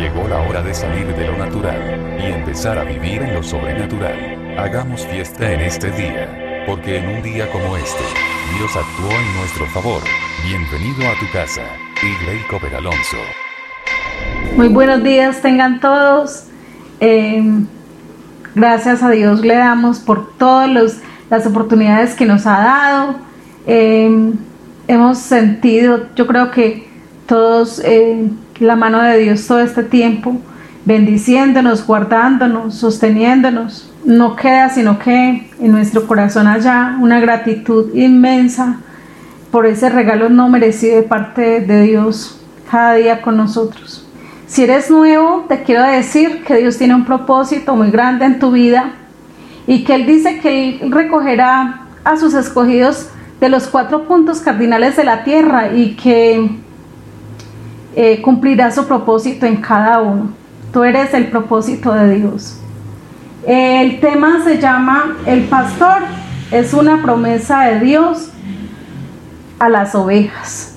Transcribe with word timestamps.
Llegó 0.00 0.26
la 0.28 0.40
hora 0.40 0.62
de 0.62 0.72
salir 0.72 1.14
de 1.14 1.26
lo 1.26 1.36
natural 1.36 2.18
y 2.18 2.32
empezar 2.32 2.78
a 2.78 2.84
vivir 2.84 3.20
en 3.20 3.34
lo 3.34 3.42
sobrenatural. 3.42 4.56
Hagamos 4.58 5.06
fiesta 5.06 5.52
en 5.52 5.60
este 5.60 5.90
día, 5.90 6.64
porque 6.66 6.96
en 6.96 7.16
un 7.16 7.22
día 7.22 7.52
como 7.52 7.76
este, 7.76 8.02
Dios 8.56 8.74
actuó 8.74 9.10
en 9.10 9.36
nuestro 9.36 9.66
favor. 9.66 10.00
Bienvenido 10.42 11.06
a 11.06 11.20
tu 11.20 11.30
casa, 11.34 11.60
Igley 12.02 12.40
Coper 12.48 12.76
Alonso. 12.76 13.18
Muy 14.56 14.68
buenos 14.68 15.02
días 15.02 15.42
tengan 15.42 15.80
todos. 15.80 16.46
Eh, 17.00 17.42
gracias 18.54 19.02
a 19.02 19.10
Dios 19.10 19.42
le 19.42 19.54
damos 19.54 19.98
por 19.98 20.34
todas 20.38 21.02
las 21.28 21.46
oportunidades 21.46 22.14
que 22.14 22.24
nos 22.24 22.46
ha 22.46 22.58
dado. 22.58 23.16
Eh, 23.66 24.32
hemos 24.88 25.18
sentido, 25.18 26.06
yo 26.16 26.26
creo 26.26 26.50
que 26.50 26.88
todos 27.26 27.82
eh, 27.84 28.30
la 28.60 28.76
mano 28.76 29.02
de 29.02 29.18
Dios 29.18 29.46
todo 29.46 29.60
este 29.60 29.82
tiempo, 29.82 30.36
bendiciéndonos, 30.84 31.86
guardándonos, 31.86 32.74
sosteniéndonos. 32.76 33.90
No 34.04 34.36
queda 34.36 34.68
sino 34.68 34.98
que 34.98 35.50
en 35.60 35.72
nuestro 35.72 36.06
corazón 36.06 36.46
haya 36.46 36.96
una 37.00 37.20
gratitud 37.20 37.94
inmensa 37.94 38.80
por 39.50 39.66
ese 39.66 39.88
regalo 39.88 40.28
no 40.28 40.48
merecido 40.48 40.96
de 40.96 41.02
parte 41.02 41.60
de 41.60 41.82
Dios 41.82 42.40
cada 42.70 42.94
día 42.94 43.20
con 43.22 43.36
nosotros. 43.36 44.06
Si 44.46 44.64
eres 44.64 44.90
nuevo, 44.90 45.46
te 45.48 45.62
quiero 45.62 45.82
decir 45.82 46.44
que 46.44 46.56
Dios 46.56 46.76
tiene 46.76 46.94
un 46.94 47.04
propósito 47.04 47.76
muy 47.76 47.90
grande 47.90 48.24
en 48.24 48.38
tu 48.38 48.52
vida 48.52 48.92
y 49.66 49.84
que 49.84 49.94
Él 49.94 50.06
dice 50.06 50.40
que 50.40 50.80
Él 50.80 50.92
recogerá 50.92 51.82
a 52.04 52.16
sus 52.16 52.34
escogidos 52.34 53.08
de 53.40 53.48
los 53.48 53.68
cuatro 53.68 54.04
puntos 54.04 54.40
cardinales 54.40 54.96
de 54.96 55.04
la 55.04 55.24
tierra 55.24 55.72
y 55.72 55.94
que 55.94 56.50
eh, 57.96 58.22
cumplirá 58.22 58.70
su 58.70 58.86
propósito 58.86 59.46
en 59.46 59.56
cada 59.56 60.00
uno. 60.00 60.30
Tú 60.72 60.84
eres 60.84 61.12
el 61.14 61.26
propósito 61.26 61.92
de 61.92 62.14
Dios. 62.14 62.60
El 63.46 64.00
tema 64.00 64.44
se 64.44 64.58
llama 64.58 65.16
El 65.26 65.44
pastor 65.44 66.02
es 66.50 66.74
una 66.74 67.02
promesa 67.02 67.62
de 67.62 67.80
Dios 67.80 68.30
a 69.58 69.68
las 69.68 69.94
ovejas. 69.94 70.76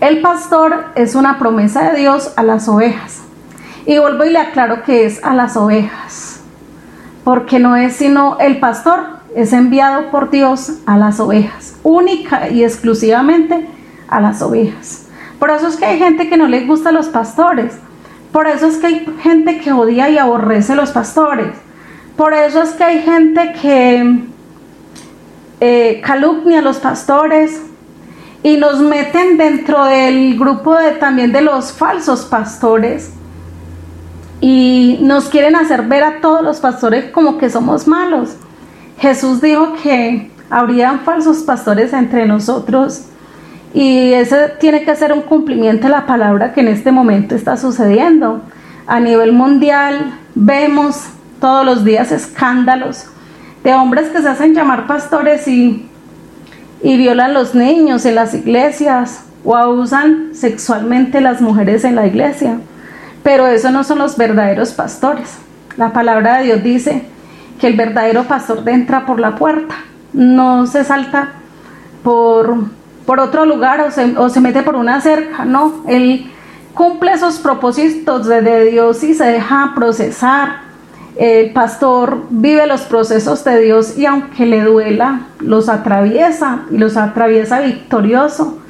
El 0.00 0.20
pastor 0.20 0.86
es 0.94 1.14
una 1.14 1.38
promesa 1.38 1.90
de 1.90 1.98
Dios 1.98 2.32
a 2.36 2.42
las 2.42 2.68
ovejas. 2.68 3.20
Y 3.86 3.98
vuelvo 3.98 4.24
y 4.24 4.30
le 4.30 4.38
aclaro 4.38 4.82
que 4.82 5.04
es 5.04 5.22
a 5.24 5.34
las 5.34 5.56
ovejas. 5.56 6.40
Porque 7.24 7.58
no 7.58 7.76
es 7.76 7.96
sino 7.96 8.38
el 8.38 8.58
pastor, 8.58 9.00
es 9.34 9.52
enviado 9.52 10.10
por 10.10 10.30
Dios 10.30 10.78
a 10.86 10.96
las 10.96 11.20
ovejas. 11.20 11.76
Única 11.82 12.48
y 12.48 12.64
exclusivamente 12.64 13.68
a 14.08 14.20
las 14.20 14.42
ovejas. 14.42 15.09
Por 15.40 15.50
eso 15.50 15.66
es 15.68 15.76
que 15.76 15.86
hay 15.86 15.98
gente 15.98 16.28
que 16.28 16.36
no 16.36 16.46
les 16.46 16.66
gusta 16.68 16.92
los 16.92 17.08
pastores. 17.08 17.72
Por 18.30 18.46
eso 18.46 18.66
es 18.66 18.76
que 18.76 18.86
hay 18.86 19.06
gente 19.22 19.58
que 19.58 19.72
odia 19.72 20.08
y 20.10 20.18
aborrece 20.18 20.76
los 20.76 20.90
pastores. 20.90 21.56
Por 22.16 22.34
eso 22.34 22.62
es 22.62 22.70
que 22.72 22.84
hay 22.84 23.00
gente 23.00 23.54
que 23.60 24.20
eh, 25.60 26.02
calumnia 26.04 26.58
a 26.58 26.62
los 26.62 26.76
pastores 26.78 27.62
y 28.42 28.58
nos 28.58 28.80
meten 28.80 29.38
dentro 29.38 29.86
del 29.86 30.38
grupo 30.38 30.76
de, 30.76 30.92
también 30.92 31.32
de 31.32 31.40
los 31.40 31.72
falsos 31.72 32.26
pastores 32.26 33.12
y 34.42 34.98
nos 35.00 35.30
quieren 35.30 35.56
hacer 35.56 35.82
ver 35.82 36.02
a 36.02 36.20
todos 36.20 36.42
los 36.42 36.60
pastores 36.60 37.10
como 37.10 37.38
que 37.38 37.48
somos 37.48 37.86
malos. 37.86 38.36
Jesús 38.98 39.40
dijo 39.40 39.72
que 39.82 40.30
habrían 40.50 41.00
falsos 41.00 41.38
pastores 41.38 41.94
entre 41.94 42.26
nosotros 42.26 43.06
y 43.72 44.12
ese 44.12 44.48
tiene 44.58 44.84
que 44.84 44.96
ser 44.96 45.12
un 45.12 45.22
cumplimiento 45.22 45.84
de 45.84 45.90
la 45.90 46.06
palabra 46.06 46.52
que 46.52 46.60
en 46.60 46.68
este 46.68 46.90
momento 46.90 47.34
está 47.34 47.56
sucediendo. 47.56 48.42
A 48.86 48.98
nivel 48.98 49.32
mundial 49.32 50.18
vemos 50.34 51.04
todos 51.40 51.64
los 51.64 51.84
días 51.84 52.10
escándalos 52.10 53.06
de 53.62 53.74
hombres 53.74 54.08
que 54.08 54.22
se 54.22 54.28
hacen 54.28 54.54
llamar 54.54 54.86
pastores 54.86 55.46
y, 55.46 55.88
y 56.82 56.96
violan 56.96 57.34
los 57.34 57.54
niños 57.54 58.04
en 58.06 58.16
las 58.16 58.34
iglesias 58.34 59.24
o 59.44 59.56
abusan 59.56 60.30
sexualmente 60.34 61.20
las 61.20 61.40
mujeres 61.40 61.84
en 61.84 61.94
la 61.94 62.06
iglesia. 62.06 62.58
Pero 63.22 63.46
eso 63.46 63.70
no 63.70 63.84
son 63.84 63.98
los 63.98 64.16
verdaderos 64.16 64.72
pastores. 64.72 65.36
La 65.76 65.92
palabra 65.92 66.38
de 66.38 66.44
Dios 66.44 66.62
dice 66.62 67.04
que 67.60 67.68
el 67.68 67.76
verdadero 67.76 68.24
pastor 68.24 68.68
entra 68.68 69.06
por 69.06 69.20
la 69.20 69.36
puerta, 69.36 69.76
no 70.12 70.66
se 70.66 70.82
salta 70.82 71.34
por 72.02 72.79
por 73.10 73.18
otro 73.18 73.44
lugar 73.44 73.80
o 74.18 74.28
se, 74.28 74.40
mete 74.40 74.62
por 74.62 74.76
una 74.76 75.00
cerca, 75.00 75.44
no, 75.44 75.82
él 75.88 76.30
cumple 76.74 77.10
esos 77.10 77.40
propósitos 77.40 78.28
de, 78.28 78.70
Dios 78.70 79.02
y 79.02 79.14
se 79.14 79.24
deja 79.24 79.72
procesar. 79.74 80.60
El 81.16 81.52
pastor 81.52 82.26
vive 82.30 82.68
los 82.68 82.82
procesos 82.82 83.42
de 83.42 83.62
Dios 83.62 83.98
y 83.98 84.06
aunque 84.06 84.46
le 84.46 84.62
duela, 84.62 85.22
los 85.40 85.68
atraviesa 85.68 86.60
y 86.70 86.78
los 86.78 86.96
atraviesa 86.96 87.58
victorioso, 87.58 88.60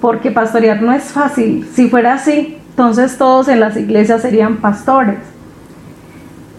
porque 0.00 0.30
pastorear 0.30 0.80
no 0.80 0.94
es 0.94 1.12
fácil. 1.12 1.68
Si 1.74 1.90
fuera 1.90 2.14
así, 2.14 2.56
entonces 2.70 3.18
todos 3.18 3.48
en 3.48 3.60
las 3.60 3.76
iglesias 3.76 4.22
serían 4.22 4.62
pastores. 4.62 5.18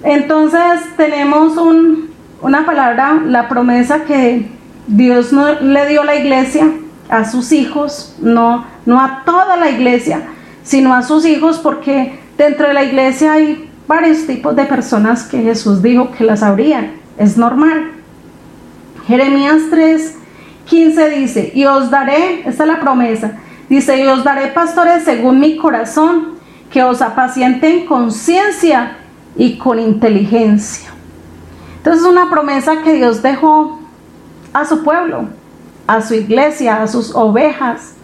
Entonces 0.04 0.82
tenemos 0.96 1.58
un, 1.58 2.12
una 2.44 2.68
palabra, 2.68 3.20
la 3.26 3.50
promesa 3.50 4.04
que 4.04 4.46
Dios 4.86 5.34
no, 5.34 5.60
le 5.60 5.88
dio 5.88 6.04
a 6.04 6.06
la 6.06 6.16
iglesia 6.16 6.68
a 7.10 7.26
sus 7.26 7.52
hijos, 7.52 8.16
no, 8.20 8.66
no 8.86 9.00
a 9.02 9.24
toda 9.26 9.58
la 9.58 9.70
iglesia, 9.70 10.22
sino 10.64 10.94
a 10.94 11.02
sus 11.02 11.26
hijos, 11.26 11.58
porque 11.58 12.20
dentro 12.38 12.68
de 12.68 12.74
la 12.74 12.84
iglesia 12.84 13.34
hay 13.34 13.70
varios 13.88 14.28
tipos 14.28 14.56
de 14.56 14.66
personas 14.66 15.24
que 15.24 15.42
Jesús 15.42 15.82
dijo 15.82 16.12
que 16.12 16.24
las 16.24 16.44
habrían. 16.44 16.92
Es 17.18 17.38
normal. 17.38 17.92
Jeremías 19.08 19.64
3, 19.72 20.16
15 20.66 21.10
dice, 21.10 21.52
y 21.56 21.66
os 21.66 21.90
daré, 21.90 22.48
esta 22.48 22.64
es 22.64 22.70
la 22.70 22.80
promesa, 22.80 23.40
dice, 23.68 23.98
y 23.98 24.06
os 24.06 24.24
daré 24.24 24.48
pastores 24.48 25.04
según 25.04 25.40
mi 25.40 25.58
corazón, 25.58 26.38
que 26.72 26.84
os 26.84 27.02
apacienten 27.02 27.88
con 27.88 28.12
ciencia 28.12 28.98
y 29.36 29.58
con 29.58 29.80
inteligencia. 29.80 30.90
Entonces 31.78 32.04
es 32.04 32.08
una 32.08 32.30
promesa 32.30 32.84
que 32.84 32.94
Dios 32.94 33.24
dejó 33.24 33.80
a 34.54 34.66
su 34.66 34.84
pueblo 34.84 35.30
a 35.90 36.02
su 36.04 36.14
iglesia, 36.14 36.84
a 36.84 36.88
sus 36.88 37.16
ovejas, 37.16 37.96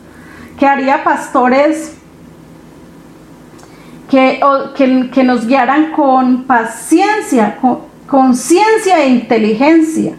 que 0.58 0.66
haría 0.66 1.04
pastores 1.04 1.96
que, 4.10 4.40
que, 5.14 5.24
nos 5.24 5.46
guiaran 5.46 5.92
con 5.92 6.46
paciencia, 6.46 7.58
con 8.08 8.36
ciencia 8.36 9.04
e 9.04 9.10
inteligencia. 9.10 10.16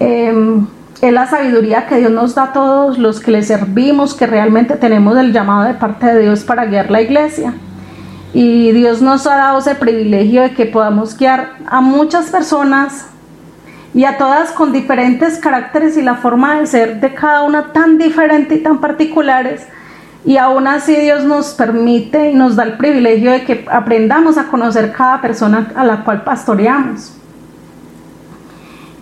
Em, 0.00 0.66
es 1.00 1.12
la 1.12 1.28
sabiduría 1.28 1.86
que 1.86 1.98
Dios 1.98 2.10
nos 2.10 2.34
da 2.34 2.44
a 2.44 2.52
todos 2.52 2.98
los 2.98 3.20
que 3.20 3.30
le 3.30 3.44
servimos, 3.44 4.14
que 4.14 4.26
realmente 4.26 4.74
tenemos 4.74 5.16
el 5.16 5.32
llamado 5.32 5.68
de 5.68 5.74
parte 5.74 6.06
de 6.06 6.22
Dios 6.22 6.42
para 6.42 6.64
guiar 6.64 6.90
la 6.90 7.00
iglesia. 7.00 7.54
Y 8.34 8.72
Dios 8.72 9.02
nos 9.02 9.26
ha 9.28 9.36
dado 9.36 9.60
ese 9.60 9.76
privilegio 9.76 10.42
de 10.42 10.54
que 10.54 10.66
podamos 10.66 11.16
guiar 11.16 11.52
a 11.66 11.80
muchas 11.80 12.30
personas 12.30 13.11
y 13.94 14.04
a 14.04 14.16
todas 14.16 14.52
con 14.52 14.72
diferentes 14.72 15.38
caracteres 15.38 15.96
y 15.96 16.02
la 16.02 16.14
forma 16.14 16.60
de 16.60 16.66
ser 16.66 17.00
de 17.00 17.12
cada 17.12 17.42
una 17.42 17.72
tan 17.72 17.98
diferente 17.98 18.54
y 18.54 18.62
tan 18.62 18.80
particulares. 18.80 19.66
Y 20.24 20.36
aún 20.36 20.66
así 20.66 20.94
Dios 20.94 21.24
nos 21.24 21.52
permite 21.54 22.30
y 22.30 22.34
nos 22.34 22.56
da 22.56 22.62
el 22.62 22.76
privilegio 22.76 23.32
de 23.32 23.44
que 23.44 23.66
aprendamos 23.70 24.38
a 24.38 24.44
conocer 24.44 24.92
cada 24.92 25.20
persona 25.20 25.72
a 25.74 25.84
la 25.84 26.04
cual 26.04 26.22
pastoreamos. 26.22 27.16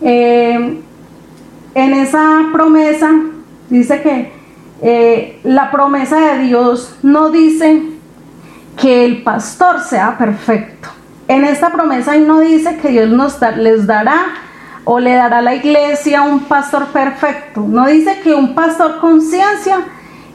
Eh, 0.02 0.80
en 1.74 1.92
esa 1.92 2.46
promesa 2.52 3.12
dice 3.68 4.00
que 4.00 4.32
eh, 4.82 5.40
la 5.44 5.70
promesa 5.70 6.18
de 6.18 6.44
Dios 6.44 6.96
no 7.02 7.30
dice 7.30 7.82
que 8.76 9.04
el 9.04 9.22
pastor 9.22 9.80
sea 9.82 10.16
perfecto. 10.16 10.88
En 11.28 11.44
esta 11.44 11.70
promesa 11.70 12.16
no 12.16 12.40
dice 12.40 12.78
que 12.78 12.88
Dios 12.88 13.10
nos 13.10 13.38
les 13.58 13.86
dará 13.86 14.24
o 14.84 14.98
le 14.98 15.14
dará 15.14 15.40
la 15.42 15.54
iglesia 15.54 16.22
un 16.22 16.40
pastor 16.40 16.86
perfecto. 16.86 17.60
No 17.66 17.86
dice 17.86 18.20
que 18.22 18.34
un 18.34 18.54
pastor 18.54 18.98
con 19.00 19.20
ciencia 19.20 19.80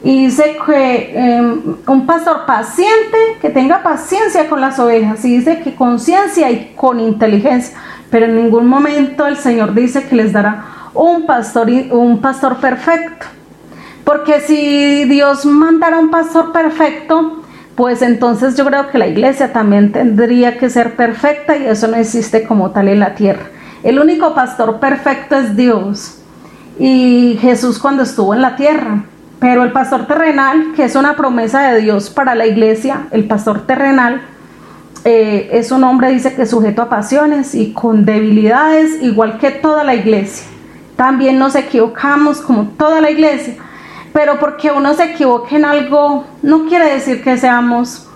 y 0.02 0.26
dice 0.26 0.56
que 0.64 1.12
em, 1.14 1.76
un 1.86 2.06
pastor 2.06 2.46
paciente, 2.46 3.16
que 3.40 3.50
tenga 3.50 3.82
paciencia 3.82 4.48
con 4.48 4.60
las 4.60 4.78
ovejas, 4.78 5.24
y 5.24 5.38
dice 5.38 5.60
que 5.60 5.74
con 5.74 5.98
ciencia 5.98 6.50
y 6.50 6.74
con 6.76 7.00
inteligencia, 7.00 7.76
pero 8.10 8.26
en 8.26 8.36
ningún 8.36 8.66
momento 8.68 9.26
el 9.26 9.36
Señor 9.36 9.74
dice 9.74 10.04
que 10.04 10.14
les 10.16 10.32
dará 10.32 10.64
un 10.94 11.26
pastor, 11.26 11.68
un 11.90 12.20
pastor 12.20 12.58
perfecto. 12.58 13.26
Porque 14.04 14.40
si 14.40 15.04
Dios 15.04 15.44
mandara 15.44 15.98
un 15.98 16.10
pastor 16.10 16.52
perfecto, 16.52 17.42
pues 17.74 18.00
entonces 18.00 18.56
yo 18.56 18.64
creo 18.64 18.88
que 18.88 18.98
la 18.98 19.08
iglesia 19.08 19.52
también 19.52 19.90
tendría 19.90 20.56
que 20.56 20.70
ser 20.70 20.94
perfecta 20.94 21.56
y 21.56 21.66
eso 21.66 21.88
no 21.88 21.96
existe 21.96 22.44
como 22.44 22.70
tal 22.70 22.88
en 22.88 23.00
la 23.00 23.14
tierra. 23.14 23.46
El 23.82 23.98
único 23.98 24.34
pastor 24.34 24.80
perfecto 24.80 25.36
es 25.36 25.56
Dios. 25.56 26.18
Y 26.78 27.38
Jesús 27.40 27.78
cuando 27.78 28.02
estuvo 28.02 28.34
en 28.34 28.42
la 28.42 28.56
tierra, 28.56 29.04
pero 29.38 29.64
el 29.64 29.72
pastor 29.72 30.06
terrenal, 30.06 30.72
que 30.74 30.84
es 30.84 30.96
una 30.96 31.16
promesa 31.16 31.70
de 31.70 31.80
Dios 31.80 32.10
para 32.10 32.34
la 32.34 32.46
iglesia, 32.46 33.06
el 33.10 33.26
pastor 33.26 33.66
terrenal, 33.66 34.22
eh, 35.04 35.50
es 35.52 35.70
un 35.70 35.84
hombre, 35.84 36.10
dice 36.10 36.34
que 36.34 36.46
sujeto 36.46 36.82
a 36.82 36.88
pasiones 36.88 37.54
y 37.54 37.72
con 37.72 38.04
debilidades, 38.04 39.02
igual 39.02 39.38
que 39.38 39.50
toda 39.52 39.84
la 39.84 39.94
iglesia. 39.94 40.46
También 40.96 41.38
nos 41.38 41.54
equivocamos 41.54 42.40
como 42.40 42.64
toda 42.76 43.00
la 43.00 43.10
iglesia, 43.10 43.54
pero 44.12 44.38
porque 44.40 44.72
uno 44.72 44.94
se 44.94 45.12
equivoque 45.12 45.56
en 45.56 45.64
algo 45.64 46.24
no 46.42 46.66
quiere 46.66 46.92
decir 46.92 47.22
que 47.22 47.36
seamos 47.36 48.08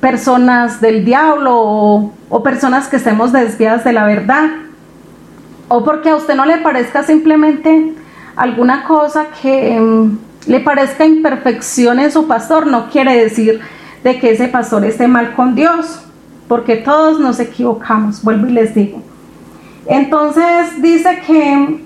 personas 0.00 0.80
del 0.80 1.04
diablo 1.04 1.52
o, 1.54 2.12
o 2.28 2.42
personas 2.42 2.88
que 2.88 2.96
estemos 2.96 3.32
desviadas 3.32 3.84
de 3.84 3.92
la 3.92 4.04
verdad. 4.04 4.50
O 5.74 5.82
porque 5.82 6.10
a 6.10 6.16
usted 6.16 6.34
no 6.34 6.44
le 6.44 6.58
parezca 6.58 7.02
simplemente 7.02 7.94
alguna 8.36 8.84
cosa 8.84 9.28
que 9.40 9.74
em, 9.74 10.18
le 10.46 10.60
parezca 10.60 11.06
imperfección 11.06 11.98
en 11.98 12.12
su 12.12 12.26
pastor, 12.26 12.66
no 12.66 12.90
quiere 12.90 13.16
decir 13.16 13.58
de 14.04 14.20
que 14.20 14.32
ese 14.32 14.48
pastor 14.48 14.84
esté 14.84 15.08
mal 15.08 15.32
con 15.34 15.54
Dios, 15.54 16.02
porque 16.46 16.76
todos 16.76 17.18
nos 17.18 17.40
equivocamos, 17.40 18.22
vuelvo 18.22 18.48
y 18.48 18.52
les 18.52 18.74
digo. 18.74 19.00
Entonces 19.86 20.82
dice 20.82 21.22
que 21.26 21.80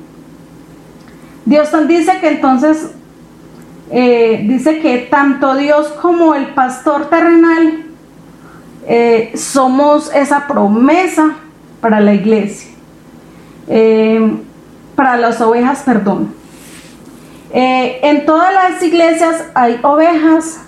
Dios 1.44 1.68
dice 1.86 2.18
que 2.20 2.28
entonces 2.28 2.90
eh, 3.92 4.44
dice 4.48 4.80
que 4.80 5.06
tanto 5.08 5.54
Dios 5.54 5.90
como 6.02 6.34
el 6.34 6.48
pastor 6.54 7.08
terrenal 7.08 7.84
eh, 8.88 9.30
somos 9.36 10.12
esa 10.12 10.48
promesa 10.48 11.36
para 11.80 12.00
la 12.00 12.14
iglesia, 12.14 12.75
eh, 13.68 14.36
para 14.94 15.16
las 15.16 15.40
ovejas, 15.40 15.82
perdón. 15.84 16.34
en 17.52 18.26
todas 18.26 18.52
las 18.52 18.82
iglesias 18.82 19.44
hay 19.54 19.78
ovejas 19.82 20.60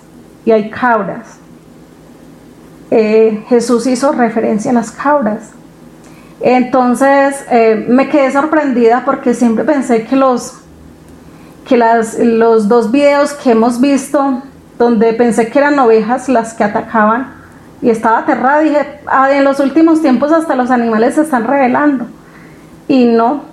y 0.45 0.51
hay 0.51 0.69
cabras. 0.69 1.37
Jesús 2.89 3.85
hizo 3.85 4.11
referencia 4.11 4.71
a 4.71 4.73
las 4.73 4.91
cabras. 4.91 5.51
Entonces 6.41 7.45
me 7.87 8.09
quedé 8.09 8.31
sorprendida 8.31 9.03
porque 9.05 9.33
siempre 9.33 9.63
pensé 9.63 10.05
que 10.05 10.15
los 10.15 10.59
que 11.69 11.77
las, 11.77 12.17
los 12.17 12.67
dos 12.67 12.91
videos 12.91 13.33
que 13.33 13.51
hemos 13.51 13.79
visto, 13.79 14.41
donde 14.79 15.13
pensé 15.13 15.49
que 15.49 15.59
eran 15.59 15.77
ovejas 15.77 16.27
las 16.27 16.55
que 16.55 16.63
atacaban 16.63 17.31
y 17.79 17.91
estaba 17.91 18.19
aterrada, 18.19 18.59
dije, 18.61 19.01
ah, 19.05 19.31
en 19.31 19.43
los 19.43 19.59
últimos 19.59 20.01
tiempos 20.01 20.31
hasta 20.31 20.55
los 20.55 20.71
animales 20.71 21.13
se 21.13 21.21
están 21.21 21.45
revelando. 21.45 22.07
Y 22.89 23.05
no, 23.05 23.43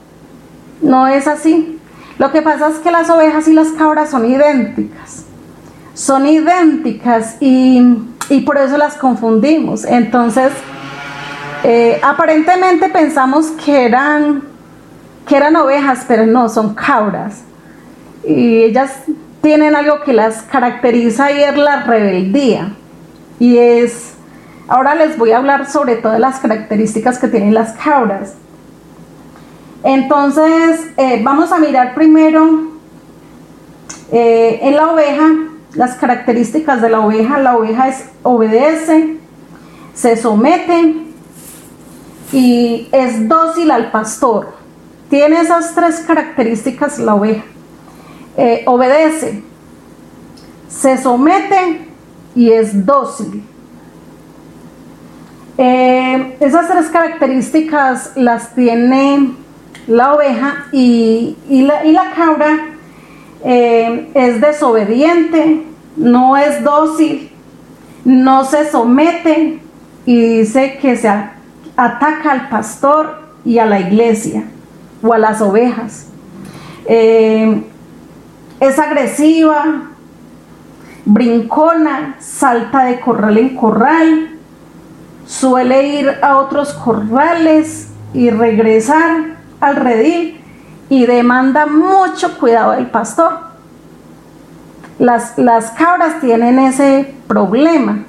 no 0.82 1.06
es 1.06 1.28
así. 1.28 1.78
Lo 2.18 2.32
que 2.32 2.42
pasa 2.42 2.70
es 2.70 2.78
que 2.78 2.90
las 2.90 3.08
ovejas 3.08 3.46
y 3.46 3.52
las 3.52 3.68
cabras 3.68 4.10
son 4.10 4.28
idénticas. 4.28 5.26
Son 5.94 6.26
idénticas 6.26 7.36
y, 7.38 7.80
y 8.28 8.40
por 8.40 8.58
eso 8.58 8.76
las 8.76 8.96
confundimos. 8.96 9.84
Entonces, 9.84 10.50
eh, 11.62 12.00
aparentemente 12.02 12.88
pensamos 12.88 13.52
que 13.64 13.84
eran, 13.84 14.42
que 15.28 15.36
eran 15.36 15.54
ovejas, 15.54 16.04
pero 16.08 16.26
no, 16.26 16.48
son 16.48 16.74
cabras 16.74 17.44
y 18.26 18.62
ellas 18.64 18.92
tienen 19.40 19.76
algo 19.76 20.00
que 20.00 20.12
las 20.12 20.42
caracteriza 20.42 21.30
y 21.30 21.42
es 21.42 21.56
la 21.56 21.84
rebeldía. 21.84 22.72
Y 23.38 23.58
es, 23.58 24.14
ahora 24.66 24.94
les 24.94 25.16
voy 25.16 25.30
a 25.30 25.36
hablar 25.36 25.70
sobre 25.70 25.96
todas 25.96 26.18
las 26.18 26.40
características 26.40 27.18
que 27.18 27.28
tienen 27.28 27.54
las 27.54 27.72
cabras. 27.74 28.34
Entonces, 29.82 30.88
eh, 30.96 31.20
vamos 31.22 31.52
a 31.52 31.58
mirar 31.58 31.94
primero 31.94 32.72
eh, 34.10 34.58
en 34.62 34.76
la 34.76 34.92
oveja, 34.92 35.28
las 35.74 35.94
características 35.96 36.80
de 36.80 36.88
la 36.88 37.00
oveja. 37.00 37.38
La 37.38 37.56
oveja 37.56 37.88
es 37.88 38.06
obedece, 38.22 39.18
se 39.94 40.16
somete 40.16 41.06
y 42.32 42.88
es 42.92 43.28
dócil 43.28 43.70
al 43.70 43.90
pastor. 43.90 44.54
Tiene 45.10 45.40
esas 45.40 45.74
tres 45.74 46.00
características 46.06 46.98
la 46.98 47.14
oveja. 47.14 47.44
Eh, 48.36 48.64
obedece, 48.66 49.42
se 50.68 50.98
somete 50.98 51.88
y 52.34 52.50
es 52.50 52.84
dócil. 52.84 53.44
Esas 55.58 56.68
tres 56.68 56.88
características 56.88 58.12
las 58.14 58.54
tiene 58.54 59.45
la 59.86 60.14
oveja 60.14 60.66
y, 60.72 61.36
la, 61.48 62.10
cabra 62.14 62.58
eh, 63.44 64.10
es 64.14 64.40
desobediente, 64.40 65.64
no 65.96 66.36
es 66.36 66.62
dócil, 66.64 67.30
no 68.04 68.44
se 68.44 68.70
somete 68.70 69.60
y 70.04 70.38
dice 70.38 70.78
que 70.80 70.96
se 70.96 71.08
ataca 71.76 72.32
al 72.32 72.48
pastor 72.48 73.26
y 73.44 73.58
a 73.58 73.66
la 73.66 73.80
iglesia 73.80 74.44
o 75.02 75.12
a 75.12 75.18
las 75.18 75.40
ovejas. 75.40 76.08
Es 76.88 78.78
agresiva, 78.78 79.90
brincona, 81.04 82.16
salta 82.18 82.84
de 82.84 83.00
corral 83.00 83.38
en 83.38 83.56
corral, 83.56 84.30
suele 85.26 85.88
ir 86.00 86.10
a 86.22 86.38
otros 86.38 86.72
corrales 86.72 87.88
y 88.12 88.30
regresar 88.30 89.35
al 89.60 89.76
redil 89.76 90.40
y 90.88 91.06
demanda 91.06 91.66
mucho 91.66 92.38
cuidado 92.38 92.72
del 92.72 92.86
pastor. 92.86 93.38
Las, 94.98 95.36
las 95.36 95.72
cabras 95.72 96.20
tienen 96.20 96.58
ese 96.58 97.14
problema. 97.26 98.04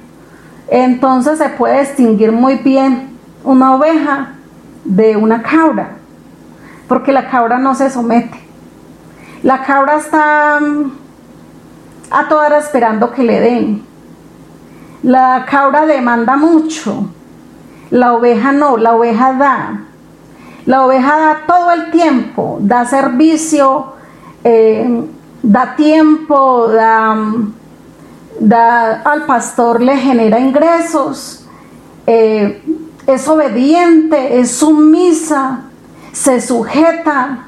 Entonces 0.68 1.38
se 1.38 1.48
puede 1.50 1.80
distinguir 1.80 2.32
muy 2.32 2.56
bien 2.56 3.16
una 3.44 3.74
oveja 3.74 4.34
de 4.84 5.16
una 5.16 5.42
cabra, 5.42 5.90
porque 6.86 7.12
la 7.12 7.28
cabra 7.28 7.58
no 7.58 7.74
se 7.74 7.90
somete. 7.90 8.38
La 9.42 9.62
cabra 9.62 9.96
está 9.96 10.58
mm, 10.60 10.92
a 12.10 12.28
toda 12.28 12.46
hora 12.46 12.58
esperando 12.58 13.12
que 13.12 13.22
le 13.22 13.40
den. 13.40 13.82
La 15.02 15.46
cabra 15.48 15.86
demanda 15.86 16.36
mucho. 16.36 17.08
La 17.90 18.14
oveja 18.14 18.52
no, 18.52 18.76
la 18.76 18.94
oveja 18.94 19.32
da. 19.34 19.84
La 20.66 20.84
oveja 20.84 21.18
da 21.18 21.42
todo 21.46 21.70
el 21.72 21.90
tiempo, 21.90 22.58
da 22.60 22.84
servicio, 22.84 23.94
eh, 24.44 25.04
da 25.42 25.74
tiempo, 25.76 26.68
da, 26.68 27.14
al 29.04 29.22
pastor 29.26 29.80
le 29.80 29.96
genera 29.96 30.38
ingresos, 30.38 31.46
eh, 32.06 32.62
es 33.06 33.28
obediente, 33.28 34.40
es 34.40 34.50
sumisa, 34.50 35.60
se 36.12 36.40
sujeta, 36.40 37.46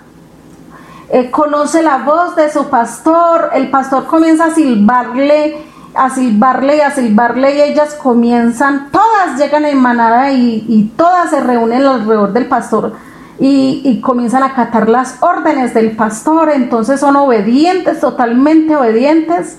eh, 1.10 1.30
conoce 1.30 1.82
la 1.82 1.98
voz 1.98 2.36
de 2.36 2.50
su 2.50 2.68
pastor, 2.68 3.50
el 3.52 3.68
pastor 3.70 4.06
comienza 4.06 4.46
a 4.46 4.54
silbarle, 4.54 5.58
a 5.94 6.08
silbarle 6.08 6.76
y 6.76 6.80
a 6.80 6.90
silbarle 6.92 7.56
y 7.56 7.60
ellas 7.62 7.94
comienzan, 7.94 8.90
todas 8.90 9.38
llegan 9.38 9.64
en 9.64 9.78
manada 9.78 10.30
y, 10.32 10.92
todas 10.96 11.30
se 11.30 11.40
reúnen 11.40 11.84
alrededor 11.84 12.32
del 12.32 12.46
pastor 12.46 12.92
y, 13.42 14.00
comienzan 14.02 14.42
a 14.42 14.46
acatar 14.46 14.90
las 14.90 15.16
órdenes 15.22 15.72
del 15.72 15.92
pastor, 15.92 16.50
entonces 16.50 17.00
son 17.00 17.16
obedientes, 17.16 17.98
totalmente 17.98 18.76
obedientes. 18.76 19.56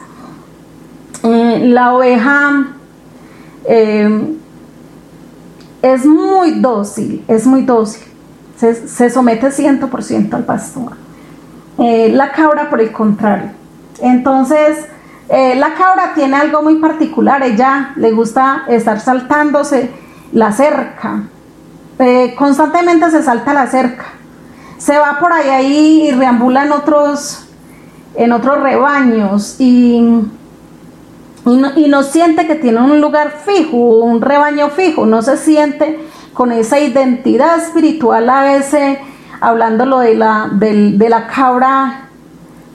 Eh, 1.23 1.61
la 1.65 1.95
oveja 1.95 2.73
eh, 3.65 4.35
es 5.81 6.05
muy 6.05 6.59
dócil, 6.59 7.25
es 7.27 7.47
muy 7.47 7.63
dócil, 7.63 8.03
se, 8.55 8.87
se 8.87 9.09
somete 9.09 9.47
100% 9.47 10.33
al 10.33 10.45
pastor. 10.45 10.93
Eh, 11.79 12.11
la 12.13 12.31
cabra, 12.31 12.69
por 12.69 12.81
el 12.81 12.91
contrario. 12.91 13.49
Entonces, 13.99 14.85
la 15.29 15.73
cabra 15.75 16.11
tiene 16.13 16.35
algo 16.35 16.61
muy 16.61 16.75
particular. 16.75 17.41
Ella 17.41 17.93
le 17.95 18.11
gusta 18.11 18.65
estar 18.67 18.99
saltándose 18.99 19.89
la 20.33 20.51
cerca. 20.51 21.23
Eh, 21.99 22.33
constantemente 22.37 23.09
se 23.11 23.23
salta 23.23 23.53
la 23.53 23.67
cerca. 23.67 24.05
Se 24.77 24.97
va 24.97 25.19
por 25.19 25.31
ahí 25.33 26.07
y 26.07 26.11
reambula 26.11 26.65
en 26.65 26.71
otros, 26.71 27.45
en 28.15 28.31
otros 28.31 28.61
rebaños 28.61 29.57
y, 29.59 30.01
y 31.75 31.87
no 31.87 32.03
siente 32.03 32.47
que 32.47 32.55
tiene 32.55 32.81
un 32.81 32.99
lugar 32.99 33.33
fijo, 33.45 33.77
un 33.77 34.21
rebaño 34.21 34.69
fijo. 34.69 35.05
No 35.05 35.21
se 35.21 35.37
siente 35.37 35.99
con 36.33 36.51
esa 36.51 36.79
identidad 36.79 37.57
espiritual 37.57 38.29
a 38.29 38.43
veces 38.43 38.97
hablándolo 39.41 39.99
de 39.99 40.15
la, 40.15 40.49
de, 40.53 41.09
la 41.09 41.27
cabra 41.27 42.09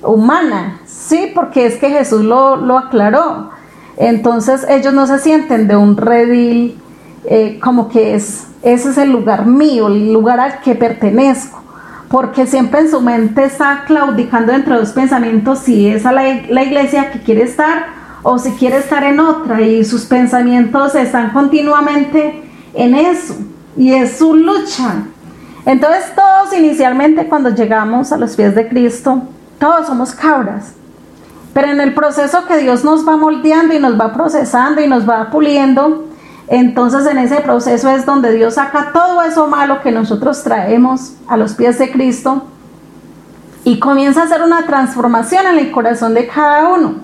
humana, 0.03 0.81
¿sí? 0.85 1.31
Porque 1.35 1.67
es 1.67 1.77
que 1.77 1.89
Jesús 1.89 2.23
lo, 2.23 2.77
aclaró. 2.77 3.51
Entonces 3.97 4.67
ellos 4.69 4.93
no 4.93 5.07
se 5.07 5.19
sienten 5.21 5.69
de 5.69 5.77
un 5.77 5.97
redil 5.97 6.79
eh, 7.25 7.59
como 7.63 7.89
que 7.89 8.15
es, 8.15 8.49
ese 8.67 8.91
es 8.91 8.99
el 8.99 9.13
lugar 9.13 9.47
mío, 9.47 9.87
el 9.87 10.13
lugar 10.13 10.41
al 10.41 10.61
que 10.61 10.75
pertenezco, 10.75 11.63
porque 12.09 12.47
siempre 12.47 12.81
en 12.81 12.91
su 12.91 13.01
mente 13.01 13.45
está 13.45 13.85
claudicando 13.87 14.53
entre 14.53 14.75
dos 14.77 14.91
pensamientos 14.91 15.61
si 15.61 15.89
es 15.89 16.03
la, 16.03 16.13
la 16.13 16.65
iglesia 16.65 17.13
que 17.13 17.21
quiere 17.21 17.43
estar 17.43 17.87
o 18.25 18.39
si 18.39 18.51
quiere 18.53 18.79
estar 18.79 19.05
en 19.05 19.21
otra 19.21 19.61
y 19.61 19.85
sus 19.85 20.05
pensamientos 20.05 20.97
están 20.97 21.31
continuamente 21.31 22.43
en 22.75 22.97
eso 22.97 23.37
y 23.77 23.93
es 23.93 24.19
su 24.19 24.35
lucha. 24.35 25.05
Entonces 25.65 26.13
todos 26.17 26.53
inicialmente 26.53 27.29
cuando 27.29 27.51
llegamos 27.51 28.11
a 28.11 28.17
los 28.17 28.35
pies 28.35 28.57
de 28.57 28.69
Cristo, 28.69 29.23
todos 29.61 29.87
somos 29.87 30.13
cabras. 30.13 30.73
Pero 31.55 31.69
en 31.69 31.81
el 31.81 31.95
proceso 31.95 32.47
que 32.47 32.59
Dios 32.59 32.85
nos 32.85 33.07
va 33.07 33.17
moldeando 33.17 33.75
y 33.75 33.79
nos 33.79 33.99
va 33.99 34.13
procesando 34.13 34.83
y 34.83 34.89
nos 34.89 35.09
va 35.09 35.31
puliendo, 35.31 36.06
entonces 36.49 37.07
en 37.07 37.19
ese 37.19 37.37
proceso 37.37 37.91
es 37.91 38.07
donde 38.07 38.33
Dios 38.33 38.55
saca 38.55 38.93
todo 38.93 39.23
eso 39.23 39.49
malo 39.49 39.81
que 39.83 39.91
nosotros 39.91 40.43
traemos 40.43 41.15
a 41.26 41.37
los 41.37 41.55
pies 41.55 41.79
de 41.79 41.91
Cristo 41.91 42.45
y 43.65 43.81
comienza 43.81 44.23
a 44.23 44.25
hacer 44.25 44.43
una 44.43 44.65
transformación 44.65 45.47
en 45.47 45.59
el 45.59 45.73
corazón 45.73 46.15
de 46.15 46.29
cada 46.29 46.69
uno. 46.69 46.95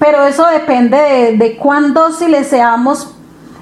Pero 0.00 0.24
eso 0.24 0.44
depende 0.46 0.96
de, 0.96 1.36
de 1.36 1.56
cuán 1.56 1.94
dóciles 1.94 2.48
seamos 2.48 3.14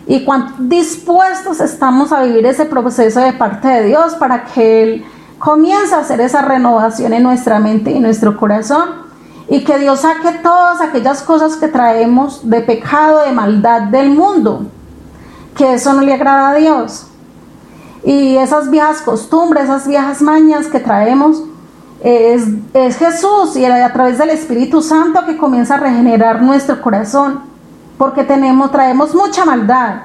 y 0.07 0.25
cuán 0.25 0.69
dispuestos 0.69 1.61
estamos 1.61 2.13
a 2.13 2.23
vivir 2.23 2.47
ese 2.47 2.65
proceso 2.65 3.21
de 3.21 3.33
parte 3.35 3.69
de 3.69 3.85
Dios 3.85 4.15
para 4.15 4.45
que 4.45 4.83
Él 4.83 5.05
comience 5.39 5.95
a 5.95 5.99
hacer 5.99 6.21
esa 6.21 6.41
renovación 6.43 7.13
en 7.13 7.23
nuestra 7.23 7.59
mente 7.59 7.91
y 7.91 8.01
nuestro 8.01 8.37
corazón 8.39 9.07
y 9.49 9.63
que 9.65 9.79
Dios 9.79 10.01
saque 10.01 10.39
todas 10.43 10.81
aquellas 10.81 11.23
cosas 11.23 11.57
que 11.57 11.69
traemos 11.69 12.49
de 12.49 12.63
pecado, 12.63 13.25
de 13.25 13.33
maldad 13.33 13.83
del 13.83 14.11
mundo, 14.11 14.67
que 15.57 15.75
eso 15.75 15.93
no 15.93 16.03
le 16.03 16.15
agrada 16.15 16.51
a 16.51 16.55
Dios. 16.55 17.07
Y 18.05 18.37
esas 18.37 18.71
viejas 18.71 19.01
costumbres, 19.01 19.65
esas 19.65 19.89
viejas 19.89 20.23
mañas 20.23 20.67
que 20.67 20.79
traemos, 20.79 21.43
es, 22.03 22.45
es 22.75 22.97
Jesús 22.99 23.57
y 23.57 23.65
a 23.65 23.93
través 23.93 24.19
del 24.19 24.31
Espíritu 24.31 24.83
Santo 24.83 25.25
que 25.27 25.37
comienza 25.37 25.75
a 25.75 25.79
regenerar 25.79 26.43
nuestro 26.43 26.81
corazón, 26.81 27.41
porque 27.99 28.23
tenemos, 28.23 28.71
traemos 28.71 29.15
mucha 29.15 29.45
maldad. 29.45 30.03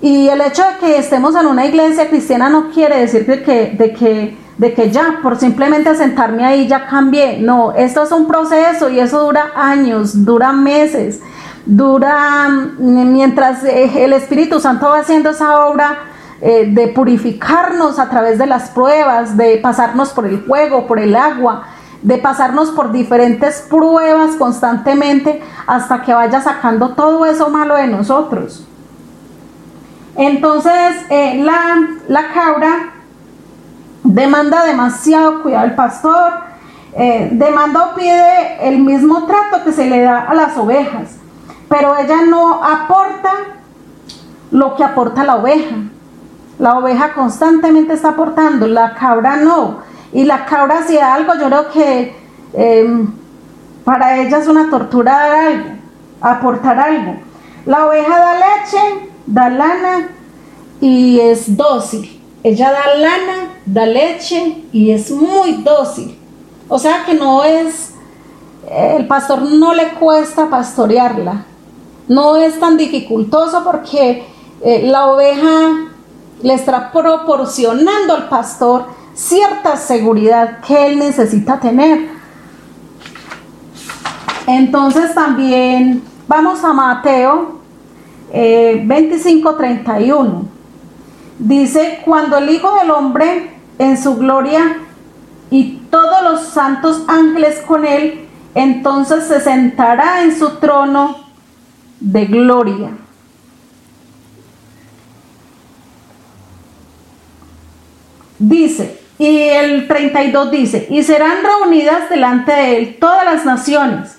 Y 0.00 0.28
el 0.28 0.40
hecho 0.40 0.62
de 0.62 0.78
que 0.78 0.98
estemos 0.98 1.34
en 1.36 1.46
una 1.46 1.66
iglesia 1.66 2.08
cristiana 2.08 2.48
no 2.48 2.70
quiere 2.70 3.00
decir 3.00 3.26
de 3.26 3.42
que, 3.42 3.74
de 3.78 3.92
que 3.92 4.46
de 4.58 4.72
que 4.72 4.90
ya 4.90 5.20
por 5.22 5.38
simplemente 5.38 5.94
sentarme 5.94 6.44
ahí 6.44 6.66
ya 6.66 6.86
cambié. 6.86 7.38
No, 7.38 7.72
esto 7.72 8.02
es 8.02 8.12
un 8.12 8.26
proceso 8.26 8.88
y 8.88 9.00
eso 9.00 9.22
dura 9.24 9.50
años, 9.54 10.24
dura 10.24 10.52
meses, 10.52 11.20
dura 11.66 12.48
mm, 12.48 13.12
mientras 13.12 13.64
eh, 13.64 14.04
el 14.04 14.12
Espíritu 14.12 14.60
Santo 14.60 14.88
va 14.88 15.00
haciendo 15.00 15.30
esa 15.30 15.66
obra 15.66 15.98
eh, 16.40 16.66
de 16.70 16.88
purificarnos 16.88 17.98
a 17.98 18.08
través 18.08 18.38
de 18.38 18.46
las 18.46 18.70
pruebas, 18.70 19.36
de 19.36 19.58
pasarnos 19.58 20.10
por 20.10 20.26
el 20.26 20.40
fuego, 20.42 20.86
por 20.86 21.00
el 21.00 21.16
agua, 21.16 21.64
de 22.02 22.18
pasarnos 22.18 22.70
por 22.70 22.92
diferentes 22.92 23.62
pruebas 23.68 24.36
constantemente 24.36 25.42
hasta 25.66 26.02
que 26.02 26.14
vaya 26.14 26.40
sacando 26.40 26.90
todo 26.90 27.26
eso 27.26 27.50
malo 27.50 27.74
de 27.74 27.88
nosotros. 27.88 28.64
Entonces, 30.14 30.96
eh, 31.10 31.42
la, 31.42 31.78
la 32.08 32.32
cabra 32.32 32.92
demanda 34.04 34.64
demasiado 34.64 35.42
cuidado 35.42 35.64
al 35.64 35.74
pastor, 35.74 36.32
demanda 37.32 37.90
o 37.90 37.94
pide 37.94 38.66
el 38.66 38.78
mismo 38.78 39.26
trato 39.26 39.62
que 39.62 39.72
se 39.72 39.84
le 39.84 40.00
da 40.00 40.20
a 40.20 40.32
las 40.32 40.56
ovejas, 40.56 41.16
pero 41.76 41.94
ella 41.98 42.22
no 42.22 42.64
aporta 42.64 43.32
lo 44.50 44.76
que 44.76 44.82
aporta 44.82 45.24
la 45.24 45.36
oveja. 45.36 45.76
La 46.58 46.78
oveja 46.78 47.12
constantemente 47.12 47.92
está 47.92 48.10
aportando, 48.10 48.66
la 48.66 48.94
cabra 48.94 49.36
no. 49.36 49.80
Y 50.10 50.24
la 50.24 50.46
cabra 50.46 50.84
si 50.86 50.96
algo, 50.96 51.34
yo 51.34 51.46
creo 51.48 51.70
que 51.70 52.16
em, 52.54 53.12
para 53.84 54.16
ella 54.16 54.38
es 54.38 54.48
una 54.48 54.70
tortura 54.70 55.12
dar 55.12 55.34
algo, 55.34 55.68
aportar 56.22 56.78
algo. 56.78 57.16
La 57.66 57.86
oveja 57.86 58.18
da 58.20 58.34
leche, 58.34 59.10
da 59.26 59.50
lana 59.50 60.08
y 60.80 61.20
es 61.20 61.58
dócil. 61.58 62.22
Ella 62.42 62.72
da 62.72 62.94
lana, 62.94 63.50
da 63.66 63.84
leche 63.84 64.64
y 64.72 64.92
es 64.92 65.10
muy 65.10 65.62
dócil. 65.62 66.18
O 66.68 66.78
sea 66.78 67.04
que 67.04 67.12
no 67.12 67.44
es, 67.44 67.92
el 68.70 69.06
pastor 69.06 69.42
no 69.42 69.74
le 69.74 69.90
cuesta 69.90 70.48
pastorearla. 70.48 71.44
No 72.08 72.36
es 72.36 72.58
tan 72.60 72.76
dificultoso 72.76 73.64
porque 73.64 74.24
eh, 74.62 74.82
la 74.86 75.08
oveja 75.08 75.90
le 76.42 76.54
está 76.54 76.92
proporcionando 76.92 78.14
al 78.14 78.28
pastor 78.28 78.86
cierta 79.14 79.76
seguridad 79.76 80.60
que 80.60 80.86
él 80.86 80.98
necesita 80.98 81.58
tener. 81.58 82.08
Entonces 84.46 85.14
también 85.14 86.02
vamos 86.28 86.62
a 86.62 86.72
Mateo 86.72 87.60
eh, 88.32 88.82
25:31. 88.86 90.44
Dice, 91.38 92.00
cuando 92.04 92.38
el 92.38 92.48
Hijo 92.50 92.74
del 92.76 92.90
Hombre 92.90 93.50
en 93.78 94.00
su 94.00 94.16
gloria 94.16 94.78
y 95.50 95.80
todos 95.90 96.22
los 96.22 96.48
santos 96.48 97.02
ángeles 97.08 97.60
con 97.66 97.84
él, 97.84 98.26
entonces 98.54 99.24
se 99.24 99.40
sentará 99.40 100.22
en 100.22 100.38
su 100.38 100.56
trono 100.56 101.25
de 102.00 102.26
gloria. 102.26 102.90
Dice, 108.38 109.00
y 109.18 109.38
el 109.38 109.88
32 109.88 110.50
dice, 110.50 110.86
y 110.90 111.02
serán 111.02 111.38
reunidas 111.42 112.10
delante 112.10 112.52
de 112.52 112.76
él 112.76 112.96
todas 113.00 113.24
las 113.24 113.44
naciones, 113.44 114.18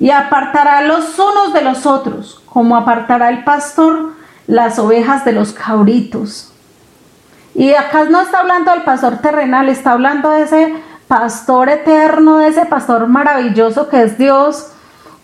y 0.00 0.10
apartará 0.10 0.82
los 0.82 1.18
unos 1.18 1.52
de 1.52 1.60
los 1.60 1.84
otros, 1.84 2.42
como 2.46 2.76
apartará 2.76 3.28
el 3.28 3.44
pastor 3.44 4.14
las 4.46 4.78
ovejas 4.78 5.24
de 5.24 5.32
los 5.32 5.52
cabritos. 5.52 6.52
Y 7.54 7.74
acá 7.74 8.04
no 8.04 8.22
está 8.22 8.40
hablando 8.40 8.70
del 8.70 8.82
pastor 8.82 9.18
terrenal, 9.18 9.68
está 9.68 9.92
hablando 9.92 10.30
de 10.30 10.42
ese 10.42 10.74
pastor 11.08 11.68
eterno, 11.68 12.38
de 12.38 12.48
ese 12.48 12.64
pastor 12.66 13.06
maravilloso 13.08 13.88
que 13.88 14.02
es 14.02 14.16
Dios, 14.16 14.68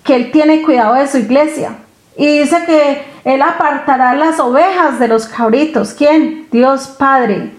que 0.03 0.17
Él 0.17 0.33
tiene 0.33 0.63
cuidado 0.63 0.95
de 0.95 1.07
su 1.07 1.19
iglesia. 1.19 1.79
Y 2.17 2.39
dice 2.39 2.65
que 2.65 3.05
Él 3.25 3.43
apartará 3.43 4.15
las 4.15 4.39
ovejas 4.41 4.99
de 4.99 5.09
los 5.09 5.27
cabritos. 5.27 5.95
¿Quién? 5.95 6.49
Dios 6.51 6.89
Padre. 6.89 7.53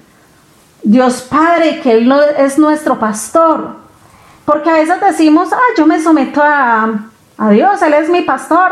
Dios 0.83 1.21
Padre, 1.21 1.81
que 1.81 1.93
Él 1.93 2.13
es 2.37 2.57
nuestro 2.57 2.99
pastor. 2.99 3.77
Porque 4.45 4.69
a 4.69 4.73
veces 4.73 5.01
decimos, 5.01 5.49
ah, 5.51 5.73
yo 5.77 5.85
me 5.85 5.99
someto 5.99 6.41
a, 6.43 7.05
a 7.37 7.49
Dios, 7.49 7.81
Él 7.81 7.93
es 7.93 8.09
mi 8.09 8.21
pastor. 8.21 8.71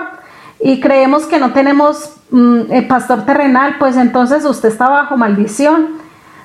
Y 0.60 0.80
creemos 0.80 1.26
que 1.26 1.40
no 1.40 1.52
tenemos 1.52 2.14
Mm, 2.34 2.72
el 2.72 2.88
pastor 2.88 3.26
terrenal, 3.26 3.76
pues 3.78 3.96
entonces 3.96 4.44
usted 4.44 4.70
está 4.70 4.90
bajo 4.90 5.16
maldición, 5.18 6.00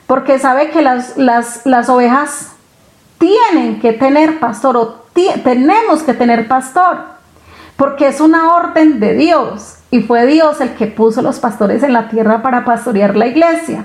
porque 0.07 0.39
sabe 0.39 0.69
que 0.69 0.83
las, 0.83 1.17
las, 1.17 1.89
ovejas 1.89 2.53
tienen 3.17 3.81
que 3.81 3.95
tener 3.95 4.39
pastor 4.39 4.77
o 4.77 5.07
tenemos 5.43 6.03
que 6.03 6.13
tener 6.13 6.47
pastor, 6.47 6.99
porque 7.79 8.09
es 8.09 8.21
una 8.21 8.55
orden 8.55 8.99
de 8.99 9.15
Dios 9.15 9.77
y 9.93 10.01
fue 10.01 10.27
Dios 10.27 10.61
el 10.61 10.75
que 10.75 10.89
puso 10.89 11.23
los 11.23 11.39
pastores 11.39 11.85
en 11.85 11.93
la 11.93 12.09
tierra 12.09 12.43
para 12.43 12.65
pastorear 12.65 13.17
la 13.17 13.29
iglesia. 13.29 13.85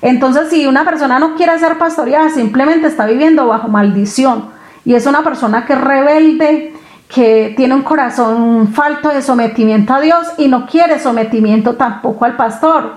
Entonces, 0.00 0.50
si 0.50 0.68
una 0.68 0.84
persona 0.84 1.18
no 1.18 1.34
quiere 1.34 1.58
ser 1.58 1.78
pastoreada, 1.78 2.30
simplemente 2.30 2.86
está 2.86 3.06
viviendo 3.06 3.48
bajo 3.48 3.66
maldición 3.66 4.50
y 4.84 4.94
es 4.94 5.04
una 5.04 5.24
persona 5.24 5.66
que 5.66 5.72
es 5.72 5.80
rebelde, 5.80 6.74
que 7.12 7.54
tiene 7.56 7.74
un 7.74 7.82
corazón 7.82 8.68
falto 8.68 9.08
de 9.08 9.20
sometimiento 9.20 9.94
a 9.94 10.00
Dios 10.00 10.24
y 10.38 10.46
no 10.46 10.66
quiere 10.66 11.00
sometimiento 11.00 11.74
tampoco 11.74 12.24
al 12.24 12.36
pastor. 12.36 12.92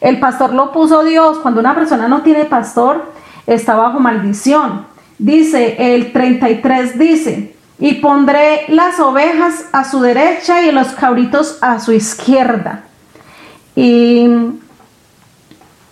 El 0.00 0.20
pastor 0.20 0.54
lo 0.54 0.70
puso 0.70 1.02
Dios. 1.02 1.38
Cuando 1.38 1.58
una 1.58 1.74
persona 1.74 2.06
no 2.06 2.22
tiene 2.22 2.44
pastor, 2.44 3.10
está 3.44 3.74
bajo 3.74 3.98
maldición. 3.98 4.86
Dice, 5.18 5.94
el 5.96 6.12
33 6.12 6.96
dice, 6.96 7.53
y 7.78 7.94
pondré 7.94 8.64
las 8.68 9.00
ovejas 9.00 9.66
a 9.72 9.84
su 9.84 10.00
derecha 10.00 10.62
y 10.62 10.72
los 10.72 10.88
cabritos 10.88 11.58
a 11.60 11.80
su 11.80 11.92
izquierda. 11.92 12.84
Y, 13.74 14.28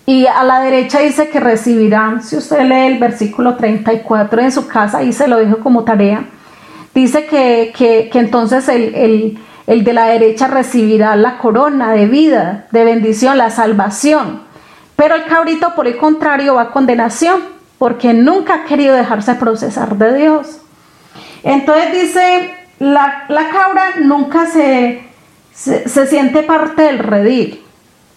y 0.06 0.26
a 0.26 0.44
la 0.44 0.60
derecha 0.60 1.00
dice 1.00 1.28
que 1.28 1.40
recibirán, 1.40 2.22
si 2.22 2.36
usted 2.36 2.62
lee 2.62 2.92
el 2.92 2.98
versículo 2.98 3.56
34 3.56 4.42
en 4.42 4.52
su 4.52 4.68
casa, 4.68 5.02
y 5.02 5.12
se 5.12 5.26
lo 5.26 5.38
dijo 5.38 5.58
como 5.58 5.84
tarea, 5.84 6.24
Dice 6.94 7.24
que, 7.24 8.10
entonces 8.12 8.68
el, 8.68 9.38
el 9.66 9.84
de 9.84 9.92
la 9.92 10.06
derecha 10.06 10.46
recibirá 10.48 11.16
la 11.16 11.38
corona 11.38 11.92
de 11.92 12.06
vida, 12.06 12.66
de 12.70 12.84
bendición, 12.84 13.38
la 13.38 13.50
salvación. 13.50 14.42
Pero 14.96 15.14
el 15.14 15.24
cabrito, 15.24 15.74
por 15.74 15.86
el 15.86 15.96
contrario, 15.96 16.56
va 16.56 16.62
a 16.62 16.70
condenación, 16.70 17.40
porque 17.78 18.12
nunca 18.12 18.54
ha 18.54 18.64
querido 18.64 18.94
dejarse 18.94 19.34
procesar 19.36 19.96
de 19.96 20.18
Dios. 20.18 20.58
Entonces 21.42 21.92
dice, 21.92 22.54
la, 22.78 23.26
cabra 23.28 24.00
nunca 24.00 24.46
se, 24.46 25.02
se, 25.54 26.06
siente 26.06 26.42
parte 26.42 26.82
del 26.82 26.98
redil. 26.98 27.60